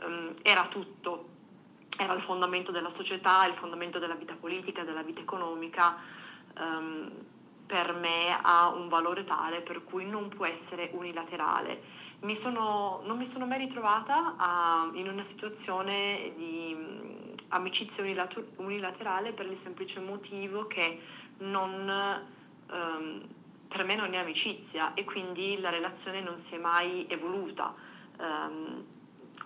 [0.00, 1.28] ehm, era tutto,
[1.96, 5.96] era il fondamento della società, il fondamento della vita politica, della vita economica.
[6.58, 7.10] Ehm,
[7.66, 13.18] per me ha un valore tale per cui non può essere unilaterale mi sono, non
[13.18, 19.58] mi sono mai ritrovata a, in una situazione di mh, amicizia unilater- unilaterale per il
[19.62, 21.00] semplice motivo che
[21.38, 22.22] non,
[22.70, 23.22] um,
[23.68, 27.74] per me non è amicizia e quindi la relazione non si è mai evoluta.
[28.18, 28.84] Um,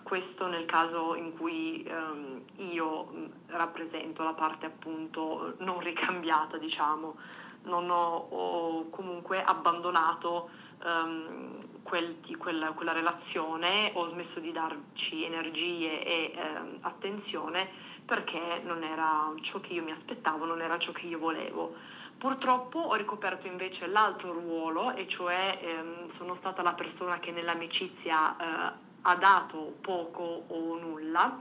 [0.03, 7.15] questo nel caso in cui um, io rappresento la parte appunto non ricambiata, diciamo,
[7.63, 10.49] non ho, ho comunque abbandonato
[10.83, 17.67] um, quel, quella, quella, relazione, ho smesso di darci energie e um, attenzione
[18.05, 21.75] perché non era ciò che io mi aspettavo, non era ciò che io volevo.
[22.17, 28.37] Purtroppo ho ricoperto invece l'altro ruolo e cioè ehm, sono stata la persona che nell'amicizia
[28.37, 31.39] eh, ha dato poco o nulla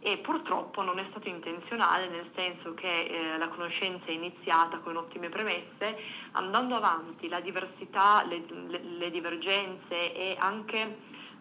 [0.00, 4.96] e purtroppo non è stato intenzionale nel senso che eh, la conoscenza è iniziata con
[4.96, 5.98] ottime premesse,
[6.32, 10.96] andando avanti la diversità, le, le, le divergenze e anche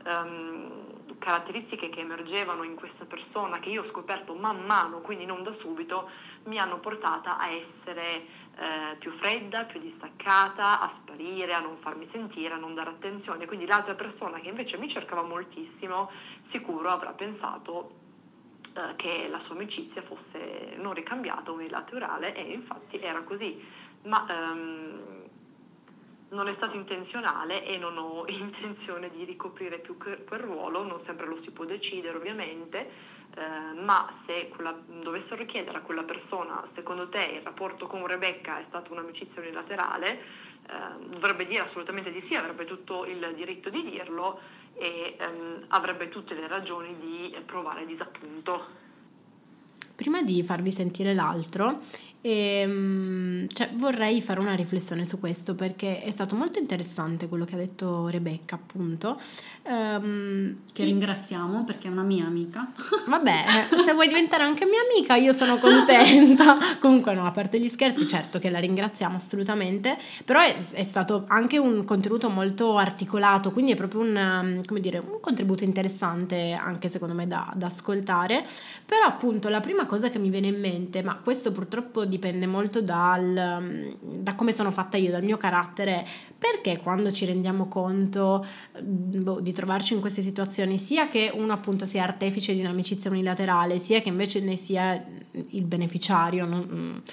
[0.05, 0.85] um,
[1.19, 5.51] caratteristiche che emergevano in questa persona che io ho scoperto man mano, quindi non da
[5.51, 6.09] subito,
[6.45, 8.25] mi hanno portata a essere
[8.57, 13.45] eh, più fredda, più distaccata, a sparire, a non farmi sentire, a non dare attenzione.
[13.45, 16.11] Quindi l'altra persona che invece mi cercava moltissimo,
[16.43, 18.03] sicuro avrà pensato
[18.77, 23.63] eh, che la sua amicizia fosse non ricambiata, unilaterale e infatti era così,
[24.03, 25.23] ma ehm,
[26.29, 31.25] non è stato intenzionale e non ho intenzione di ricoprire più quel ruolo, non sempre
[31.25, 32.89] lo si può decidere ovviamente,
[33.33, 38.59] eh, ma se quella, dovessero chiedere a quella persona, secondo te il rapporto con Rebecca
[38.59, 40.19] è stata un'amicizia unilaterale,
[40.67, 46.09] eh, dovrebbe dire assolutamente di sì, avrebbe tutto il diritto di dirlo e ehm, avrebbe
[46.09, 48.83] tutte le ragioni di provare disappunto.
[49.95, 51.81] Prima di farvi sentire l'altro,
[52.25, 57.45] e, ehm, cioè, vorrei fare una riflessione su questo perché è stato molto interessante quello
[57.45, 59.21] che ha detto Rebecca, appunto.
[59.67, 62.71] Um, che ringraziamo perché è una mia amica.
[63.05, 66.57] Vabbè, se vuoi diventare anche mia amica, io sono contenta.
[66.81, 71.25] Comunque, no, a parte gli scherzi, certo che la ringraziamo assolutamente, però è, è stato
[71.27, 76.87] anche un contenuto molto articolato, quindi è proprio un, um, dire, un contributo interessante, anche
[76.87, 78.43] secondo me, da, da ascoltare.
[78.83, 82.81] Però, appunto, la prima cosa che mi viene in mente, ma questo purtroppo dipende molto
[82.81, 86.05] dal, da come sono fatta io, dal mio carattere,
[86.37, 88.45] perché quando ci rendiamo conto
[88.81, 93.79] boh, di trovarci in queste situazioni, sia che uno appunto sia artefice di un'amicizia unilaterale,
[93.79, 97.03] sia che invece ne sia il beneficiario, non,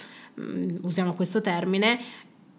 [0.40, 1.98] mm, usiamo questo termine,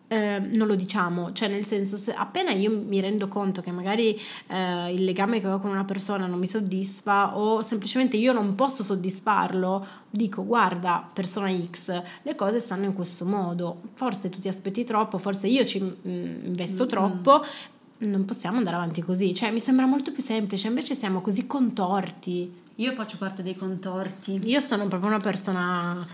[0.08, 4.20] eh, non lo diciamo, cioè nel senso se appena io mi rendo conto che magari
[4.48, 8.54] eh, il legame che ho con una persona non mi soddisfa o semplicemente io non
[8.56, 14.48] posso soddisfarlo, dico guarda persona X, le cose stanno in questo modo, forse tu ti
[14.48, 16.88] aspetti troppo, forse io ci mm, investo mm-hmm.
[16.88, 17.44] troppo,
[18.00, 22.62] non possiamo andare avanti così, cioè mi sembra molto più semplice, invece siamo così contorti.
[22.78, 24.42] Io faccio parte dei contorti.
[24.46, 26.06] Io sono proprio una persona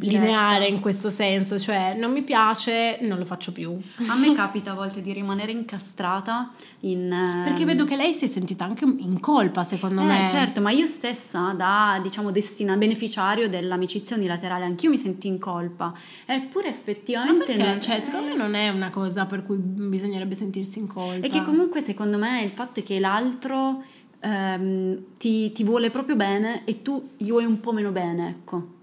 [0.00, 3.76] lineare in questo senso, cioè non mi piace, non lo faccio più.
[4.06, 7.42] A me capita a volte di rimanere incastrata in...
[7.44, 10.26] Perché vedo che lei si è sentita anche in colpa, secondo eh, me.
[10.30, 15.92] Certo, ma io stessa, da diciamo destina beneficiario dell'amicizia unilaterale, anch'io mi sento in colpa.
[16.24, 17.56] Eppure effettivamente...
[17.56, 21.26] Non, cioè, secondo me non è una cosa per cui bisognerebbe sentirsi in colpa.
[21.26, 23.82] E che comunque secondo me il fatto è che l'altro...
[24.20, 28.77] Ehm, ti, ti vuole proprio bene e tu gli vuoi un po' meno bene, ecco.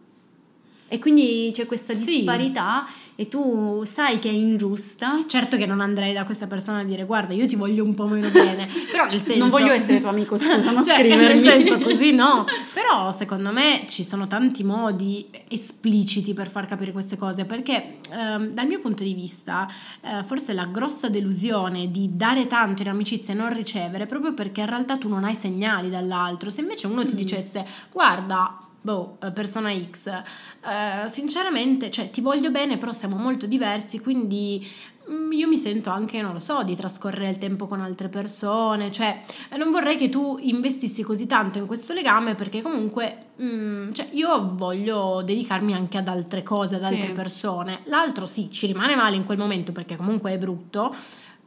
[0.87, 3.21] E quindi c'è questa disparità sì.
[3.21, 5.23] e tu sai che è ingiusta.
[5.27, 8.05] Certo che non andrei da questa persona a dire guarda io ti voglio un po'
[8.05, 9.39] meno bene, però nel senso...
[9.39, 11.41] Non voglio essere tuo amico, scusa, non cioè, scrivermi.
[11.41, 16.91] Nel senso così no, però secondo me ci sono tanti modi espliciti per far capire
[16.91, 19.67] queste cose perché ehm, dal mio punto di vista
[20.01, 24.61] eh, forse la grossa delusione di dare tanto in amicizia e non ricevere proprio perché
[24.61, 26.51] in realtà tu non hai segnali dall'altro.
[26.51, 27.17] Se invece uno ti mm.
[27.17, 33.47] dicesse guarda boh, eh, persona X, eh, sinceramente, cioè ti voglio bene, però siamo molto
[33.47, 34.63] diversi, quindi
[35.09, 38.91] mm, io mi sento anche, non lo so, di trascorrere il tempo con altre persone,
[38.91, 39.23] cioè
[39.57, 44.53] non vorrei che tu investissi così tanto in questo legame perché comunque mm, cioè io
[44.53, 47.11] voglio dedicarmi anche ad altre cose, ad altre Sì.
[47.13, 47.79] persone.
[47.85, 50.93] L'altro sì, ci rimane male in quel momento perché comunque è brutto,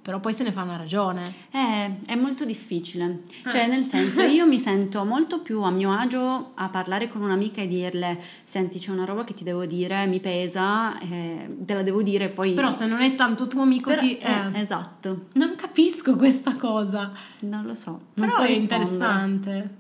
[0.09, 1.35] però poi se ne fa una ragione.
[1.51, 3.51] Eh, è molto difficile, Eh.
[3.51, 7.61] cioè nel senso io mi sento molto più a mio agio a parlare con un'amica
[7.61, 11.83] e dirle senti c'è una roba che ti devo dire, mi pesa, eh, te la
[11.83, 12.55] devo dire poi...
[12.55, 14.17] Però se non è tanto tuo amico Però- ti...
[14.17, 17.13] eh, esatto, Non capisco questa cosa.
[17.41, 19.71] non lo so, non Però so è interessante.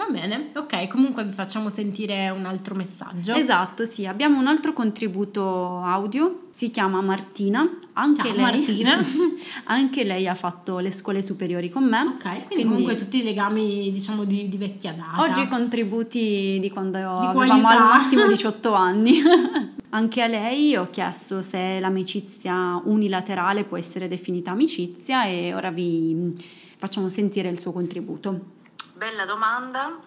[0.00, 3.34] Va bene, ok, comunque vi facciamo sentire un altro messaggio.
[3.34, 9.04] Esatto, sì, abbiamo un altro contributo audio, si chiama Martina, anche Ciao, lei, Martina.
[9.64, 12.00] anche lei ha fatto le scuole superiori con me.
[12.00, 15.20] Ok, quindi, Quindi- comunque tutti i legami, diciamo, di, di vecchia data.
[15.20, 17.68] Oggi contributi di quando avevamo qualità.
[17.68, 19.20] al massimo 18 anni.
[19.90, 26.14] Anche a lei ho chiesto se l'amicizia unilaterale può essere definita amicizia e ora vi
[26.14, 26.30] mm,
[26.78, 28.58] facciamo sentire il suo contributo.
[29.00, 29.98] Bella domanda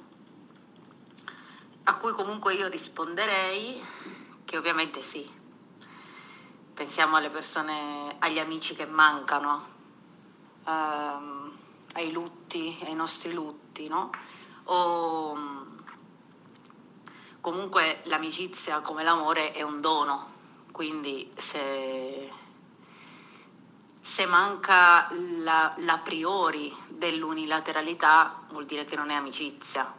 [1.85, 3.83] a cui comunque io risponderei
[4.45, 5.27] che ovviamente sì.
[6.75, 9.67] Pensiamo alle persone, agli amici che mancano,
[10.67, 11.57] ehm,
[11.93, 14.11] ai lutti, ai nostri lutti, no?
[14.65, 15.37] O
[17.41, 20.29] comunque l'amicizia come l'amore è un dono,
[20.71, 22.31] quindi se,
[24.03, 29.91] se manca la, l'a priori dell'unilateralità vuol dire che non è amicizia,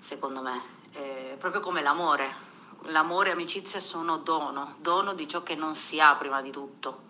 [0.00, 2.34] secondo me, Eh, proprio come l'amore.
[2.84, 7.06] L'amore e amicizia sono dono, dono di ciò che non si ha prima di tutto.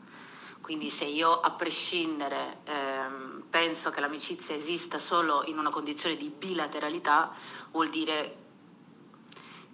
[0.60, 6.28] Quindi se io a prescindere ehm, penso che l'amicizia esista solo in una condizione di
[6.28, 7.32] bilateralità,
[7.70, 8.36] vuol dire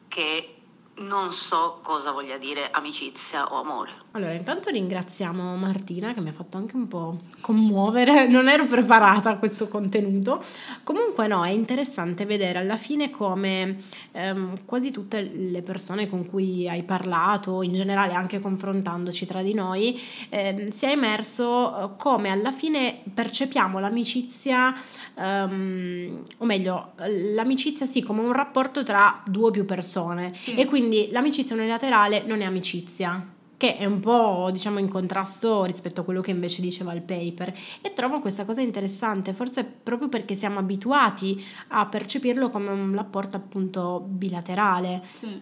[0.08, 0.60] che
[0.96, 4.03] non so cosa voglia dire amicizia o amore.
[4.16, 9.30] Allora, intanto ringraziamo Martina che mi ha fatto anche un po' commuovere, non ero preparata
[9.30, 10.40] a questo contenuto.
[10.84, 13.78] Comunque no, è interessante vedere alla fine come
[14.12, 19.52] ehm, quasi tutte le persone con cui hai parlato, in generale anche confrontandoci tra di
[19.52, 24.72] noi, ehm, sia emerso eh, come alla fine percepiamo l'amicizia,
[25.18, 26.92] ehm, o meglio,
[27.34, 30.32] l'amicizia sì come un rapporto tra due o più persone.
[30.36, 30.54] Sì.
[30.54, 33.33] E quindi l'amicizia unilaterale non è amicizia,
[33.64, 37.54] che è un po' diciamo in contrasto rispetto a quello che invece diceva il paper.
[37.80, 43.36] E trovo questa cosa interessante, forse proprio perché siamo abituati a percepirlo come un rapporto
[43.36, 45.02] appunto bilaterale.
[45.12, 45.40] Sì.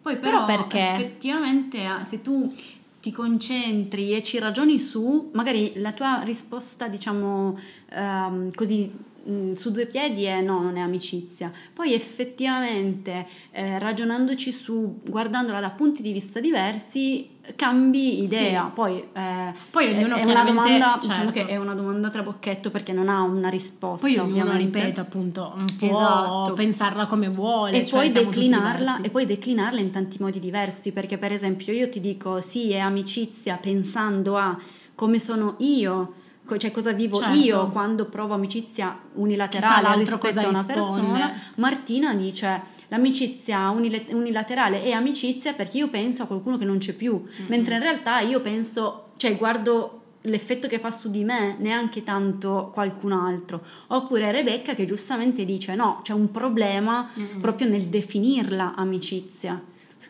[0.00, 0.94] Poi Però però, perché?
[0.94, 2.52] effettivamente ah, se tu
[3.00, 7.58] ti concentri e ci ragioni su, magari la tua risposta, diciamo
[7.90, 8.90] ehm, così
[9.30, 11.52] mh, su due piedi è no, non è amicizia.
[11.72, 18.66] Poi effettivamente eh, ragionandoci su, guardandola da punti di vista diversi, cambi idea.
[18.66, 18.72] Sì.
[18.74, 21.32] Poi, eh, Poi ognuno è una domanda, diciamo certo.
[21.32, 24.06] che è una domanda trabocchetto perché non ha una risposta.
[24.06, 24.78] Poi ognuno, ovviamente.
[24.78, 26.52] ripeto, appunto, un po' Esatto.
[26.54, 27.80] pensarla come vuole.
[27.80, 31.88] E, cioè poi declinarla, e poi declinarla in tanti modi diversi, perché per esempio io
[31.88, 34.58] ti dico sì, è amicizia pensando a
[34.94, 36.12] come sono io,
[36.58, 37.36] cioè cosa vivo Certo.
[37.36, 40.72] io quando provo amicizia unilaterale rispetto a una risponde.
[40.72, 41.32] persona.
[41.56, 47.22] Martina dice l'amicizia unilaterale è amicizia perché io penso a qualcuno che non c'è più,
[47.48, 52.70] mentre in realtà io penso, cioè guardo l'effetto che fa su di me, neanche tanto
[52.74, 53.62] qualcun altro.
[53.88, 57.40] Oppure Rebecca che giustamente dice no, c'è un problema Mm-mm.
[57.40, 59.60] proprio nel definirla amicizia.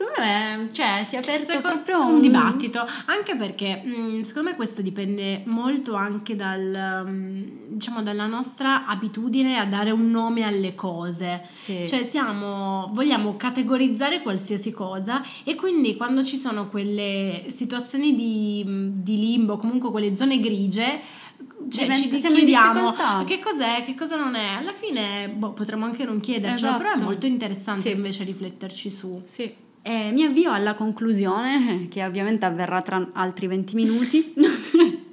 [0.00, 4.56] Secondo me, cioè, si è aperto Secondo- proprio un dibattito, anche perché mh, secondo me
[4.56, 10.74] questo dipende molto anche dal, mh, diciamo, dalla nostra abitudine a dare un nome alle
[10.74, 11.42] cose.
[11.52, 11.86] Sì.
[11.86, 18.64] Cioè siamo, vogliamo categorizzare qualsiasi cosa e quindi quando ci sono quelle situazioni di,
[19.02, 20.98] di limbo, comunque quelle zone grigie,
[21.70, 22.94] cioè ci chiediamo
[23.26, 24.54] che cos'è, che cosa non è.
[24.56, 27.04] Alla fine boh, potremmo anche non chiedercelo, però è Esatto.
[27.04, 27.90] molto interessante Sì.
[27.90, 29.20] invece rifletterci su.
[29.26, 29.68] Sì.
[29.82, 34.34] E mi avvio alla conclusione, che ovviamente avverrà tra altri 20 minuti.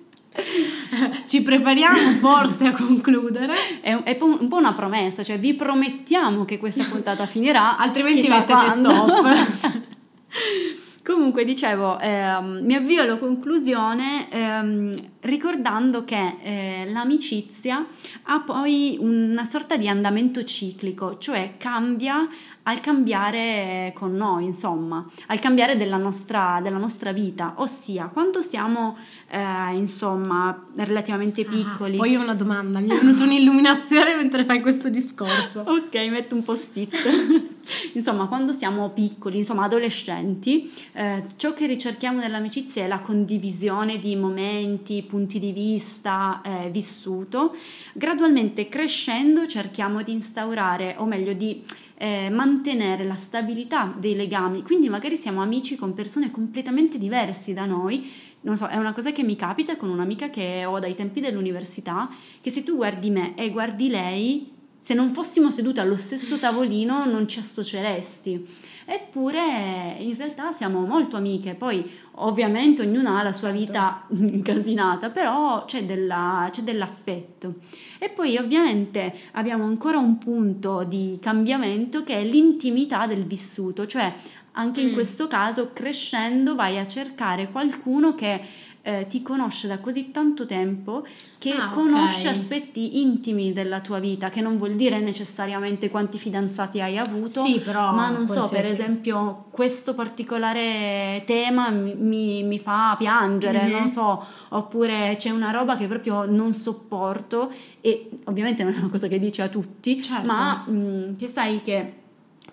[1.25, 3.55] Ci prepariamo forse a concludere.
[3.81, 7.77] è, un- è po- un po' una promessa, cioè vi promettiamo che questa puntata finirà.
[7.79, 9.95] Altrimenti mettete stop.
[11.03, 17.85] Comunque dicevo, ehm, mi avvio alla conclusione ehm, ricordando che eh, l'amicizia
[18.23, 22.27] ha poi una sorta di andamento ciclico, cioè cambia
[22.67, 28.97] al cambiare con noi, insomma, al cambiare della nostra, della nostra vita, ossia quando siamo
[29.29, 31.95] eh, insomma relativamente piccoli.
[31.95, 35.63] Ah, poi ho una domanda, mi è venuta un'illuminazione mentre fai questo discorso.
[35.87, 36.93] Ok, metto un post-it.
[37.93, 44.15] insomma, quando siamo piccoli, insomma, adolescenti, eh, ciò che ricerchiamo nell'amicizia è la condivisione di
[44.15, 47.55] momenti, punti di vista, eh, vissuto.
[47.93, 51.63] Gradualmente crescendo cerchiamo di instaurare, o meglio di
[51.97, 57.65] eh, mantenere la stabilità dei legami, quindi magari siamo amici con persone completamente diverse da
[57.65, 61.19] noi, non so, è una cosa che mi capita con un'amica che ho dai tempi
[61.19, 66.37] dell'università, che se tu guardi me e guardi lei, se non fossimo sedute allo stesso
[66.37, 68.47] tavolino non ci associeresti.
[68.85, 74.23] Eppure in realtà siamo molto amiche, poi ovviamente ognuna ha la sua vita certo.
[74.23, 77.55] incasinata, però c'è, della, c'è dell'affetto.
[77.99, 84.13] E poi ovviamente abbiamo ancora un punto di cambiamento che è l'intimità del vissuto, cioè
[84.57, 84.93] anche in mm.
[84.93, 88.41] questo caso crescendo vai a cercare qualcuno che
[88.87, 91.05] eh, ti conosce da così tanto tempo
[91.37, 92.39] che ah, conosce okay.
[92.39, 97.59] aspetti intimi della tua vita, che non vuol dire necessariamente quanti fidanzati hai avuto, sì,
[97.59, 103.77] però ma non so, per esempio questo particolare tema mi, mi fa piangere, mm-hmm.
[103.77, 107.51] non so, oppure c'è una roba che proprio non sopporto
[107.81, 110.25] e ovviamente non è una cosa che dici a tutti, certo.
[110.25, 111.93] ma mh, mm, che sai che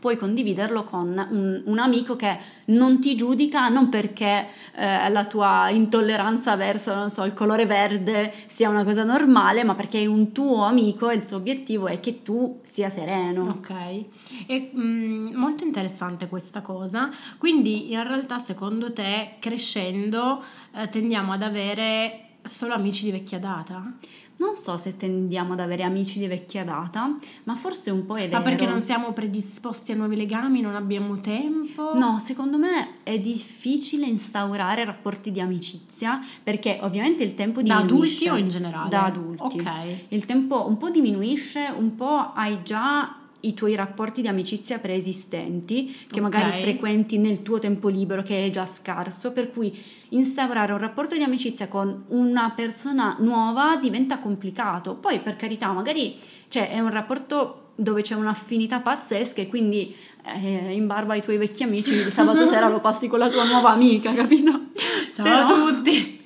[0.05, 5.71] puoi condividerlo con un, un, amico che non ti giudica non perché eh, la tua
[5.71, 10.65] intolleranza verso so, il colore verde sia una cosa normale, ma perché è un tuo
[10.65, 13.45] amico e il suo obiettivo è che tu sia sereno.
[13.49, 14.05] Ok,
[14.47, 17.09] è mm, molto interessante questa cosa.
[17.39, 20.45] Quindi in realtà secondo te crescendo
[20.75, 23.91] eh, tendiamo ad avere solo amici di vecchia data?
[24.37, 27.15] Non so se tendiamo ad avere amici di vecchia data,
[27.45, 28.39] ma forse un po' è vero.
[28.39, 31.95] Ma perché non siamo predisposti a nuovi legami, non abbiamo tempo?
[31.95, 37.87] No, secondo me è difficile instaurare rapporti di amicizia perché ovviamente il tempo diminuisce.
[37.87, 38.89] Da adulti o in generale?
[38.89, 39.59] Da adulti.
[39.61, 39.71] Ok.
[40.09, 43.17] Il tempo un po' diminuisce, un po' hai già
[43.47, 46.21] i tuoi rapporti di amicizia preesistenti che okay.
[46.21, 49.77] magari frequenti nel tuo tempo libero che è già scarso, per cui
[50.11, 54.95] instaurare un rapporto di amicizia con una persona nuova diventa complicato.
[54.95, 56.17] Poi per carità, magari
[56.49, 61.37] cioè, è un rapporto dove c'è un'affinità pazzesca e quindi eh, in barba ai tuoi
[61.37, 64.69] vecchi amici il sabato sera lo passi con la tua nuova amica, capito?
[65.13, 65.39] Ciao Però...
[65.39, 66.24] a tutti!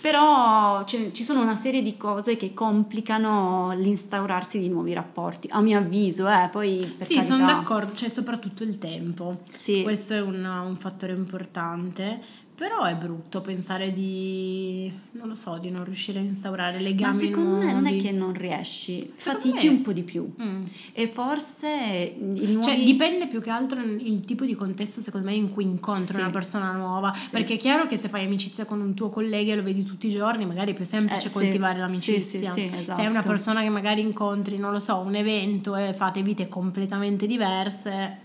[0.00, 5.78] Però ci sono una serie di cose che complicano l'instaurarsi di nuovi rapporti, a mio
[5.78, 9.40] avviso, eh, poi Sì, sono d'accordo, c'è cioè soprattutto il tempo.
[9.58, 9.82] Sì.
[9.82, 15.70] Questo è un, un fattore importante però è brutto pensare di, non lo so, di
[15.70, 17.66] non riuscire a instaurare legami Ma secondo nuovi.
[17.66, 19.74] me non è che non riesci, secondo fatichi me...
[19.74, 20.32] un po' di più.
[20.40, 20.64] Mm.
[20.92, 22.62] E forse cioè, nuovi...
[22.62, 26.20] Cioè dipende più che altro il tipo di contesto secondo me in cui incontri sì.
[26.20, 27.12] una persona nuova.
[27.12, 27.30] Sì.
[27.30, 30.06] Perché è chiaro che se fai amicizia con un tuo collega e lo vedi tutti
[30.06, 31.80] i giorni, magari è più semplice eh, coltivare sì.
[31.80, 32.50] l'amicizia.
[32.52, 33.00] Sì, sì, esatto.
[33.00, 36.48] Se è una persona che magari incontri, non lo so, un evento e fate vite
[36.48, 38.18] completamente diverse.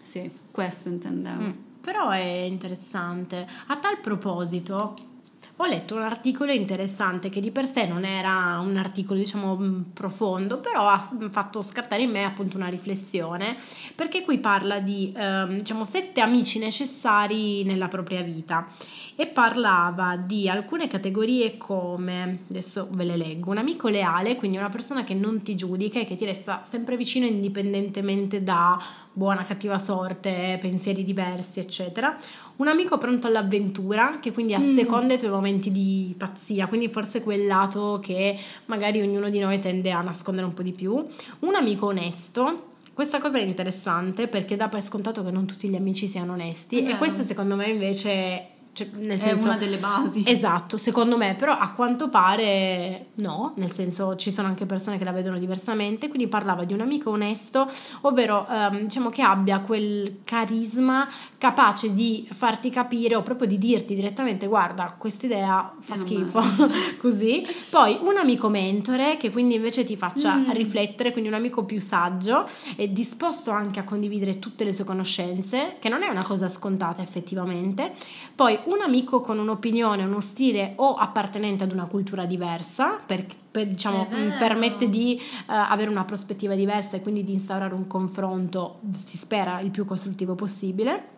[0.00, 1.42] Sì, questo intendevo.
[1.42, 3.46] Mm però è interessante.
[3.66, 4.94] A tal proposito,
[5.56, 9.80] ho letto un articolo interessante che di per sé non era un articolo diciamo mm,
[9.94, 10.98] profondo, però ha
[11.30, 13.56] fatto scattare in me appunto una riflessione,
[13.94, 18.66] perché qui parla di eh, diciamo sette amici necessari nella propria vita
[19.14, 24.70] e parlava di alcune categorie come, adesso ve le leggo, un amico leale, quindi una
[24.70, 28.76] persona che non ti giudica e che ti resta sempre vicino indipendentemente da
[29.12, 32.18] buona, cattiva sorte, pensieri diversi, eccetera.
[32.56, 35.16] Un amico pronto all'avventura, che quindi asseconda mm.
[35.16, 39.90] i tuoi momenti di pazzia, quindi forse quel lato che magari ognuno di noi tende
[39.90, 40.92] a nascondere un po' di più.
[41.40, 45.74] Un amico onesto, questa cosa è interessante perché dà per scontato che non tutti gli
[45.74, 50.24] amici siano onesti e questo secondo me invece cioè, nel è una delle basi.
[50.26, 55.04] Esatto, secondo me, però a quanto pare no, nel senso ci sono anche persone che
[55.04, 57.70] la vedono diversamente, quindi parlava di un amico onesto,
[58.02, 61.08] ovvero um, diciamo che abbia quel carisma
[61.38, 66.42] capace di farti capire o proprio di dirti direttamente guarda, questa idea fa schifo,
[66.98, 67.46] così.
[67.70, 70.50] Poi un amico mentore che quindi invece ti faccia mm.
[70.50, 75.76] riflettere, quindi un amico più saggio e disposto anche a condividere tutte le sue conoscenze,
[75.78, 77.92] che non è una cosa scontata effettivamente.
[78.34, 83.68] Poi un amico con un'opinione, uno stile o appartenente ad una cultura diversa, per, per,
[83.68, 84.06] diciamo,
[84.38, 89.60] permette di uh, avere una prospettiva diversa e quindi di instaurare un confronto, si spera,
[89.60, 91.12] il più costruttivo possibile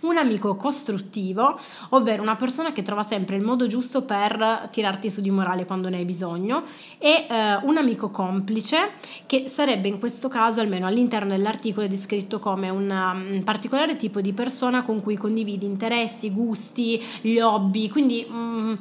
[0.00, 1.58] un amico costruttivo,
[1.90, 5.88] ovvero una persona che trova sempre il modo giusto per tirarti su di morale quando
[5.88, 6.62] ne hai bisogno,
[6.98, 8.92] e eh, un amico complice,
[9.26, 14.32] che sarebbe in questo caso, almeno all'interno dell'articolo, descritto come una, un particolare tipo di
[14.32, 18.26] persona con cui condividi interessi, gusti, gli hobby, quindi...
[18.30, 18.74] Mm,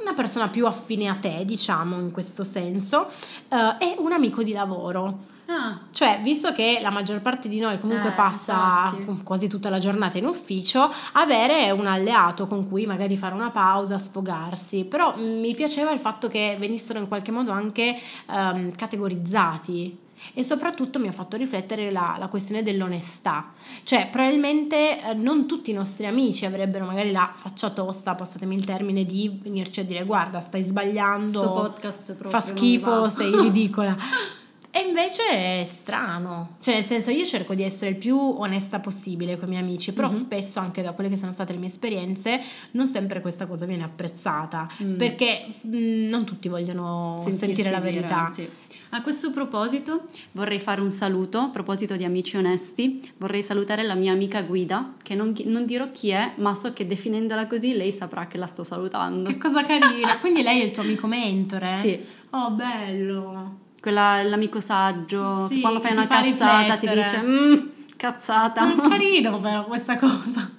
[0.00, 3.08] una persona più affine a te, diciamo in questo senso,
[3.48, 5.36] eh, e un amico di lavoro.
[5.50, 9.22] Ah, Cioè, visto che la maggior parte di noi comunque Eh, passa infatti.
[9.22, 13.96] quasi tutta la giornata in ufficio, avere un alleato con cui magari fare una pausa,
[13.98, 14.84] sfogarsi.
[14.84, 17.98] Però mm, mi piaceva il fatto che venissero in qualche modo anche
[18.30, 19.98] ehm, categorizzati.
[20.34, 23.52] E soprattutto mi ha fatto riflettere la, la questione dell'onestà.
[23.84, 28.64] Cioè, probabilmente eh, non tutti i nostri amici avrebbero magari la faccia tosta, passatemi il
[28.66, 33.96] termine, di venirci a dire guarda, stai sbagliando, sto podcast fa schifo, va." sei ridicola.
[34.78, 39.36] E invece è strano, cioè nel senso io cerco di essere il più onesta possibile
[39.36, 40.16] con i miei amici, però Mhm.
[40.16, 42.40] spesso anche da quelle che sono state le mie esperienze
[42.72, 44.96] non sempre questa cosa viene apprezzata, Mm.
[44.96, 48.30] perché mh, non tutti vogliono Sentirsi sentire la verità.
[48.32, 48.48] sì.
[48.90, 53.94] A questo proposito vorrei fare un saluto, a proposito di amici onesti, vorrei salutare la
[53.94, 57.92] mia amica Guida, che non, non dirò chi è, ma so che definendola così lei
[57.92, 59.28] saprà che la sto salutando.
[59.28, 61.78] Che cosa carina, quindi lei è il tuo amico mentore?
[61.80, 61.98] Sì,
[62.30, 63.66] Oh bello.
[63.80, 67.56] Quella, l'amico saggio, Sì, che quando fai una ti cazzata ti dice "Mm,
[67.96, 68.72] cazzata.
[68.72, 70.50] È carino però questa cosa.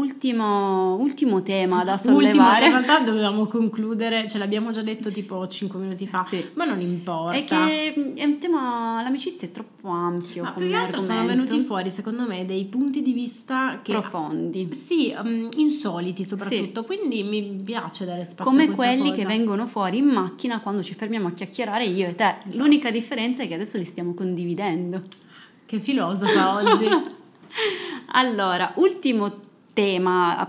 [0.00, 2.64] Ultimo, ultimo tema da Ultimo, sollevare.
[2.66, 6.42] in realtà dovevamo concludere, ce l'abbiamo già detto tipo 5 minuti fa, Sì.
[6.54, 7.36] ma non importa.
[7.36, 10.42] È che mm, è un tema, l'amicizia è troppo ampio.
[10.44, 11.44] Ma più che altro sono argomento.
[11.44, 14.72] venuti fuori, secondo me, dei punti di vista che profondi.
[14.74, 19.14] sì, um, insoliti soprattutto, quindi mi piace dare spazio a Come quelli cosa.
[19.14, 22.24] che vengono fuori in macchina quando ci fermiamo a chiacchierare io e te.
[22.46, 22.56] Esatto.
[22.56, 25.02] L'unica differenza è che adesso li stiamo condividendo.
[25.66, 26.88] Che filosofa oggi.
[28.12, 29.49] Allora, ultimo tema,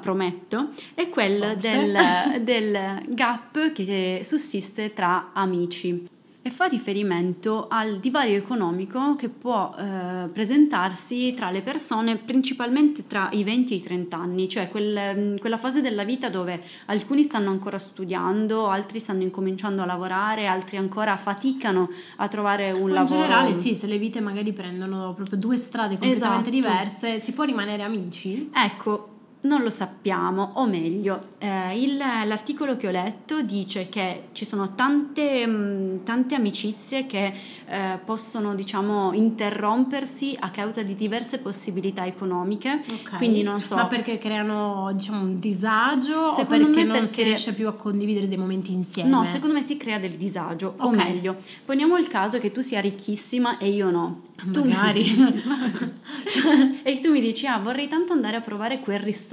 [0.01, 1.97] prometto, è quello del,
[2.41, 6.07] del gap che sussiste tra amici
[6.43, 13.29] e fa riferimento al divario economico che può eh, presentarsi tra le persone principalmente tra
[13.31, 17.51] i 20 e i 30 anni, cioè quel- quella fase della vita dove alcuni stanno
[17.51, 23.21] ancora studiando, altri stanno incominciando a lavorare, altri ancora faticano a trovare un in lavoro.
[23.21, 26.73] generale sì, se le vite magari prendono proprio due strade completamente Esatto.
[26.73, 28.49] diverse, si può rimanere amici?
[28.51, 29.09] Ecco,
[29.43, 34.75] non lo sappiamo, o meglio, eh, il- l'articolo che ho letto dice che ci sono
[34.75, 37.33] tante, mh, tante amicizie che
[37.65, 42.83] eh, possono, diciamo, interrompersi a causa di diverse possibilità economiche.
[42.91, 43.17] Ok.
[43.17, 43.75] Quindi non so.
[43.75, 47.67] Ma perché creano, diciamo, un disagio o Secondo perché me non si perché- riesce più
[47.67, 49.09] a condividere dei momenti insieme?
[49.09, 50.95] No, secondo me si crea del disagio, o Ok.
[50.95, 54.21] meglio, poniamo il caso che tu sia ricchissima e io no.
[54.51, 55.03] Tu mi- Magari.
[56.83, 59.29] e tu mi dici, ah, vorrei tanto andare a provare quel ristorante.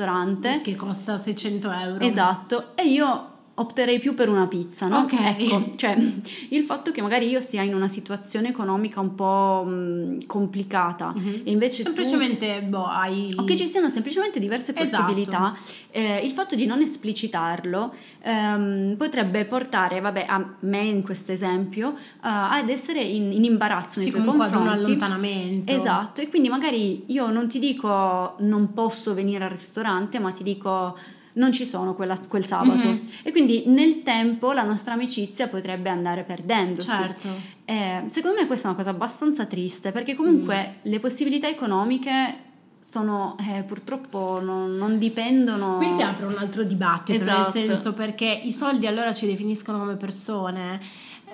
[0.62, 2.04] Che costa 600 euro.
[2.04, 5.00] Esatto, e io opterei più per una pizza, no?
[5.00, 5.12] Ok.
[5.12, 5.96] Ecco, cioè
[6.50, 11.42] il fatto che magari io sia in una situazione economica un po' mh, complicata Mhm.
[11.44, 13.32] e invece tu- Semplicemente, boh, hai...
[13.36, 15.04] o che ci siano semplicemente diverse Esatto.
[15.04, 15.56] possibilità,
[15.90, 21.94] eh, il fatto di non esplicitarlo ehm, potrebbe portare, vabbè, a me in questo esempio,
[21.94, 24.84] eh, ad essere in, in imbarazzo nei Sì, tuoi comunque ad un confronti.
[24.90, 25.72] allontanamento.
[25.72, 30.42] Esatto, e quindi magari io non ti dico non posso venire al ristorante, ma ti
[30.42, 30.96] dico
[31.38, 32.86] non ci sono quella- quel sabato.
[32.88, 33.08] Mhm.
[33.22, 36.86] E quindi nel tempo la nostra amicizia potrebbe andare perdendosi.
[36.86, 37.28] Certo.
[37.64, 40.90] Eh, secondo me questa è una cosa abbastanza triste perché comunque Mm.
[40.90, 42.46] le possibilità economiche
[42.80, 45.76] sono eh, purtroppo non, non dipendono.
[45.76, 47.50] Qui si apre un altro dibattito, nel Esatto.
[47.50, 50.80] senso perché i soldi allora ci definiscono come persone.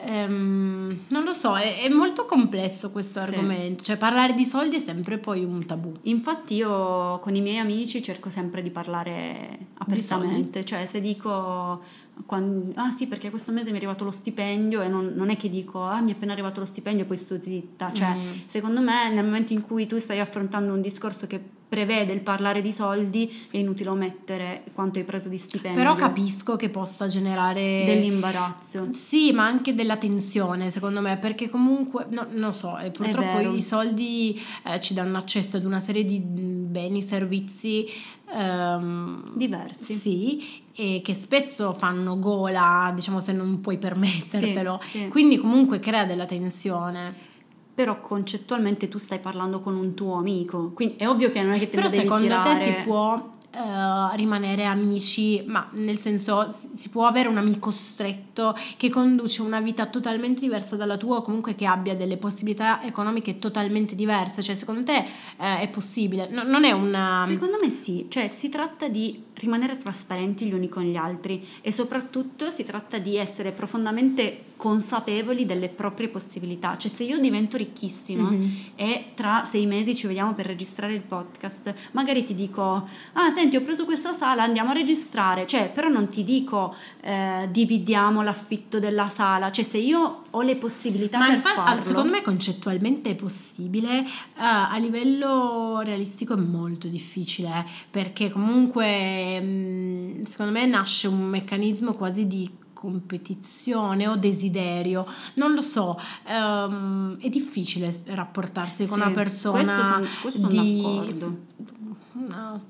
[0.03, 3.26] Ehm, non lo so, è, è molto complesso questo Sì.
[3.26, 5.92] argomento, cioè parlare di soldi è sempre poi un tabù.
[6.03, 11.82] Infatti io con i miei amici cerco sempre di parlare apertamente, cioè se dico
[12.26, 15.36] quan- ah sì perché questo mese mi è arrivato lo stipendio e non, non è
[15.36, 18.32] che dico ah mi è appena arrivato lo stipendio e poi sto zitta, cioè Mm.
[18.47, 22.62] secondo me nel momento in cui tu stai affrontando un discorso che prevede il parlare
[22.62, 25.80] di soldi è inutile omettere quanto hai preso di stipendio.
[25.80, 28.88] Però capisco che possa generare dell'imbarazzo.
[28.92, 33.62] Sì, ma anche della tensione, secondo me, perché comunque, no, non so, eh, purtroppo i
[33.62, 37.86] soldi eh, ci danno accesso ad una serie di mm, beni, servizi
[38.32, 39.94] ehm, Diversi.
[39.96, 44.80] Sì, e che spesso fanno gola, diciamo, se non puoi permettertelo.
[44.84, 45.08] Sì, sì.
[45.08, 47.32] Quindi comunque crea della tensione.
[47.75, 51.59] Però concettualmente tu stai parlando con un tuo amico, quindi è ovvio che non è
[51.59, 52.59] che te Però lo devi secondo tirare.
[52.59, 58.57] te si può eh, rimanere amici, ma nel senso si- può avere un amico stretto
[58.77, 63.39] che conduce una vita totalmente diversa dalla tua o comunque che abbia delle possibilità economiche
[63.39, 64.43] totalmente diverse?
[64.43, 65.05] Cioè secondo te
[65.39, 66.29] eh, è possibile?
[66.31, 67.25] No- non è una...
[67.27, 71.72] Secondo me sì, cioè si tratta di rimanere trasparenti gli uni con gli altri e
[71.72, 76.76] soprattutto si tratta di essere profondamente consapevoli delle proprie possibilità.
[76.78, 78.51] Cioè se io divento ricchissima Mhm.
[78.76, 83.57] e tra sei mesi ci vediamo per registrare il podcast, magari ti dico, ah senti
[83.57, 88.78] ho preso questa sala, andiamo a registrare, cioè però non ti dico eh, dividiamo l'affitto
[88.78, 91.82] della sala, cioè se io ho le possibilità Ma per infatti, farlo.
[91.82, 94.07] secondo me concettualmente è possibile, eh,
[94.37, 101.95] a livello realistico è molto difficile, eh, perché comunque mh, secondo me nasce un meccanismo
[101.95, 109.11] quasi di competizione o desiderio, non lo so, ehm, è difficile rapportarsi con Sì, una
[109.11, 111.14] persona questo questo di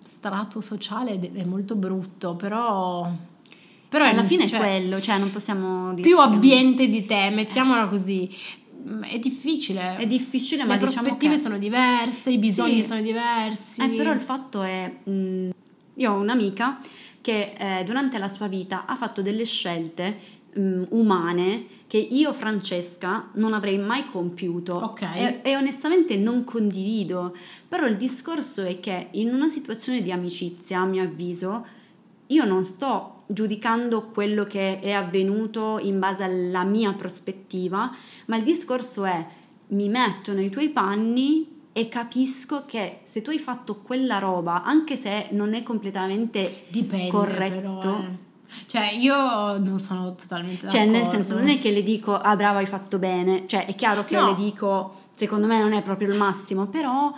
[0.04, 3.10] strato sociale è molto brutto, però...
[3.94, 7.86] Però alla fine cioè, è quello, cioè non possiamo dire più abbiente di te, mettiamola
[7.86, 8.28] così.
[8.88, 9.96] Mm, È difficile.
[9.98, 11.40] È difficile, Le ma diciamo prospettive che...
[11.40, 12.88] sono diverse, i bisogni Sì.
[12.88, 13.82] sono diversi.
[13.82, 15.50] Eh, però il fatto è, mh,
[15.94, 16.80] io ho un'amica
[17.20, 20.18] che eh, durante la sua vita ha fatto delle scelte
[20.54, 25.02] mh, umane che io, Francesca, non avrei mai compiuto Ok.
[25.14, 27.32] e, e onestamente non condivido.
[27.68, 31.64] Però il discorso è che in una situazione di amicizia, a mio avviso,
[32.28, 37.90] io non sto giudicando quello che è avvenuto in base alla mia prospettiva,
[38.26, 39.26] ma il discorso è
[39.68, 44.96] mi metto nei tuoi panni e capisco che se tu hai fatto quella roba, anche
[44.96, 48.22] se non è completamente dipende corretto, però, eh.
[48.66, 50.98] Cioè, io non sono totalmente cioè d'accordo.
[50.98, 54.04] nel senso non è che le dico ah brava hai fatto bene, cioè è chiaro
[54.04, 54.28] che No.
[54.28, 57.12] le dico secondo me non è proprio il massimo, però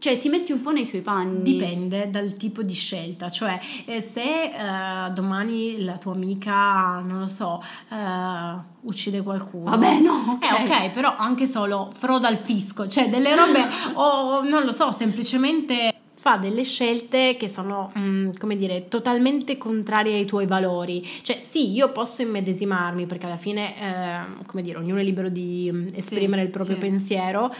[0.00, 1.42] cioè ti metti un po' nei suoi panni.
[1.42, 7.28] Dipende dal tipo di scelta, cioè eh, se eh, domani la tua amica, non lo
[7.28, 9.70] so, eh, uccide qualcuno.
[9.70, 10.40] Vabbè, no.
[10.42, 13.62] Eh ok, però anche solo froda al fisco, cioè delle robe
[13.94, 20.16] o non lo so, semplicemente fa delle scelte che sono, mm, come dire, totalmente contrarie
[20.16, 21.06] ai tuoi valori.
[21.22, 25.70] Cioè sì, io posso immedesimarmi perché alla fine, eh, come dire, ognuno è libero di
[25.70, 26.80] mm, esprimere il proprio sì.
[26.80, 27.54] pensiero,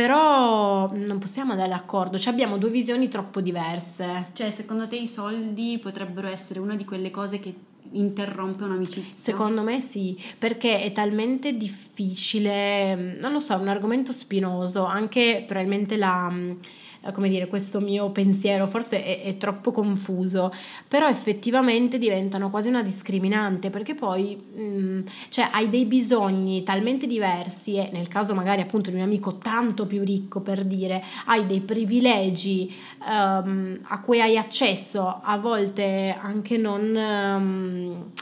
[0.00, 4.28] però non possiamo andare d'accordo, cioè abbiamo due visioni troppo diverse.
[4.32, 7.54] Cioè secondo te i soldi potrebbero essere una di quelle cose che
[7.92, 9.12] interrompe un'amicizia?
[9.12, 14.86] Secondo me sì, perché è talmente difficile, mm, non lo so, è un argomento spinoso,
[14.86, 16.52] anche probabilmente la, mm,
[17.12, 20.52] come dire, questo mio pensiero forse è, è troppo confuso,
[20.86, 27.76] però effettivamente diventano quasi una discriminante, perché poi, mm, cioè, hai dei bisogni talmente diversi
[27.76, 31.60] e nel caso magari appunto di un amico tanto più ricco per dire, hai dei
[31.60, 32.72] privilegi
[33.08, 36.96] ehm, a cui hai accesso, a volte anche non...
[36.96, 38.12] ehm,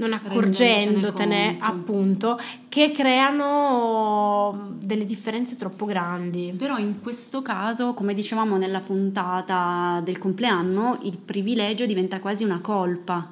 [0.00, 2.38] non accorgendotene appunto
[2.68, 10.18] che creano delle differenze troppo grandi Però in questo caso, come dicevamo nella puntata del
[10.18, 13.30] compleanno, il privilegio diventa quasi una colpa.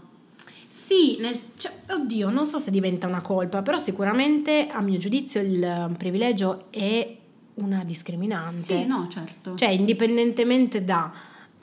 [0.68, 5.40] sì nel- cioè, oddio non so se diventa una colpa però sicuramente a mio giudizio
[5.40, 7.16] il privilegio è
[7.54, 9.56] una discriminante Sì, no, certo.
[9.56, 11.10] cioè indipendentemente da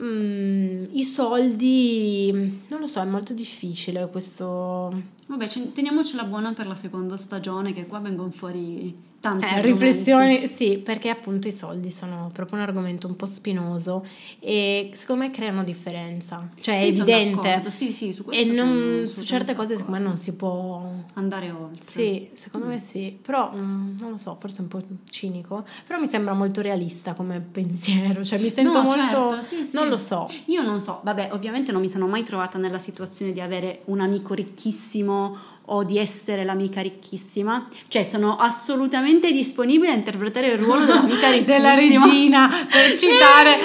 [0.02, 2.30] mm, i soldi
[2.68, 5.02] non lo so è molto difficile questo.
[5.26, 8.94] Vabbè, ce- teniamocela buona per la seconda stagione, che qua vengono fuori
[9.30, 14.04] tanti Eh, riflessioni, sì, perché appunto i soldi sono proprio un argomento un po' spinoso
[14.40, 17.70] e secondo me creano differenza, cioè Sì, è evidente d'accordo.
[17.70, 20.32] Sì, sì, su e questo non- sono su certe cose assolutamente secondo me non si
[20.34, 20.80] può...
[20.80, 21.04] d'accordo.
[21.14, 21.90] andare oltre.
[21.90, 25.98] Sì, secondo me sì, però mm, non lo so, forse è un po' cinico, però
[26.00, 28.98] mi sembra molto realista come pensiero, cioè mi sento No, molto...
[28.98, 29.76] certo, sì, sì.
[29.76, 30.28] Non lo so.
[30.46, 34.00] Io non so, vabbè, ovviamente non mi sono mai trovata nella situazione di avere un
[34.00, 40.84] amico ricchissimo o di essere l'amica ricchissima, cioè sono assolutamente disponibile a interpretare il ruolo
[40.84, 41.56] dell'amica ricchissima.
[41.56, 43.56] Della regina, per citare.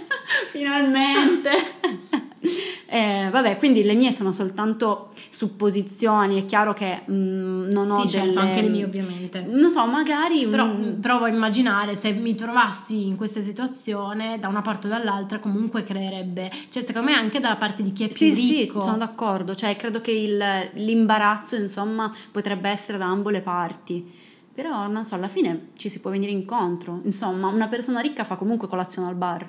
[0.52, 1.50] Finalmente.
[2.92, 5.09] Eh, vabbè, quindi le mie sono soltanto
[5.40, 8.40] supposizioni, è chiaro che mm, non ho Sì, certo, delle...
[8.40, 9.40] anche le mie ovviamente.
[9.40, 10.46] Non so, magari...
[10.46, 14.86] Però mm, mh, provo a immaginare se mi trovassi in questa situazione da una parte
[14.86, 18.34] o dall'altra comunque creerebbe, cioè secondo me anche dalla parte di chi è più Sì,
[18.34, 18.82] sì, ricco.
[18.82, 24.12] sono d'accordo, cioè credo che il- l'imbarazzo insomma potrebbe essere da ambo le parti,
[24.52, 28.36] però non so, alla fine ci si può venire incontro, insomma una persona ricca fa
[28.36, 29.48] comunque colazione al bar.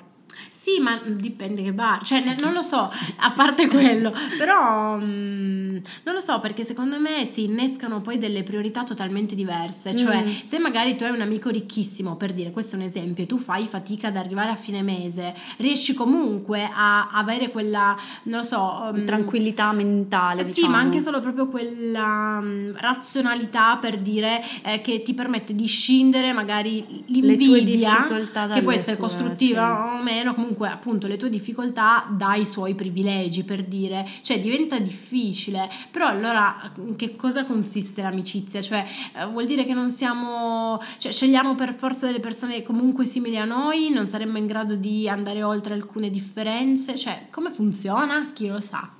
[0.62, 5.82] Sì, ma dipende che bar, cioè ne- non lo so, a parte quello, però mh,
[6.04, 10.28] non lo so perché secondo me si innescano poi delle priorità totalmente diverse, cioè Mm.
[10.48, 13.38] se magari tu hai un amico ricchissimo, per dire, questo è un esempio, e tu
[13.38, 18.88] fai fatica ad arrivare a fine mese, riesci comunque a avere quella, non lo so,
[18.92, 20.74] mh, Tranquillità mentale, Sì, diciamo.
[20.74, 26.32] ma anche solo proprio quella mm, razionalità per dire eh, che ti permette di scindere
[26.32, 28.06] magari l'invidia,
[28.54, 29.98] che può essere costruttiva sì.
[29.98, 34.78] o meno, meno, comunque appunto le tue difficoltà dai suoi privilegi per dire, cioè diventa
[34.78, 38.60] difficile, però allora in che cosa consiste l'amicizia?
[38.60, 38.84] Cioè
[39.16, 43.44] eh, vuol dire che non siamo, cioè scegliamo per forza delle persone comunque simili a
[43.44, 48.30] noi, non saremmo in grado di andare oltre alcune differenze, cioè come funziona?
[48.34, 48.90] Chi lo sa?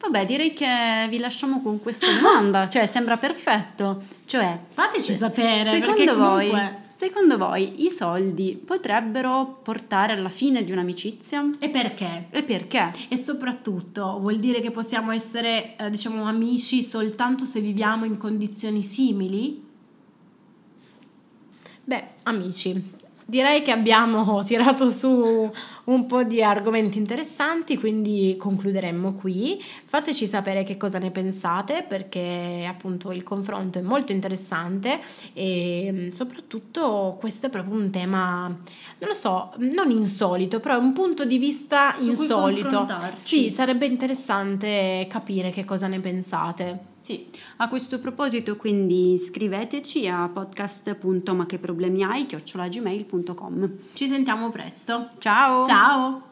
[0.00, 4.02] Vabbè, direi che vi lasciamo con questa domanda, cioè sembra perfetto.
[4.26, 6.82] Cioè, fateci se, sapere secondo voi, comunque...
[6.96, 11.50] secondo voi i soldi potrebbero portare alla fine di un'amicizia?
[11.58, 12.26] E perché?
[12.30, 12.92] E perché?
[13.08, 18.82] E soprattutto vuol dire che possiamo essere, eh, diciamo, amici soltanto se viviamo in condizioni
[18.82, 19.62] simili?
[21.84, 22.93] Beh, amici,
[23.24, 25.50] direi che abbiamo tirato su
[25.84, 29.62] un po' di argomenti interessanti, quindi concluderemmo qui.
[29.84, 35.00] Fateci sapere che cosa ne pensate perché appunto il confronto è molto interessante
[35.32, 40.78] e mm, soprattutto questo è proprio un tema, non lo so, non insolito, però è
[40.78, 42.86] un punto di vista Su insolito.
[43.16, 46.92] Sì, sarebbe interessante capire che cosa ne pensate.
[47.04, 47.28] Sì,
[47.58, 52.24] a questo proposito quindi scriveteci a podcast.macheproblemiai
[53.92, 55.08] Ci sentiamo presto.
[55.18, 55.66] Ciao!
[55.66, 56.22] Ciao!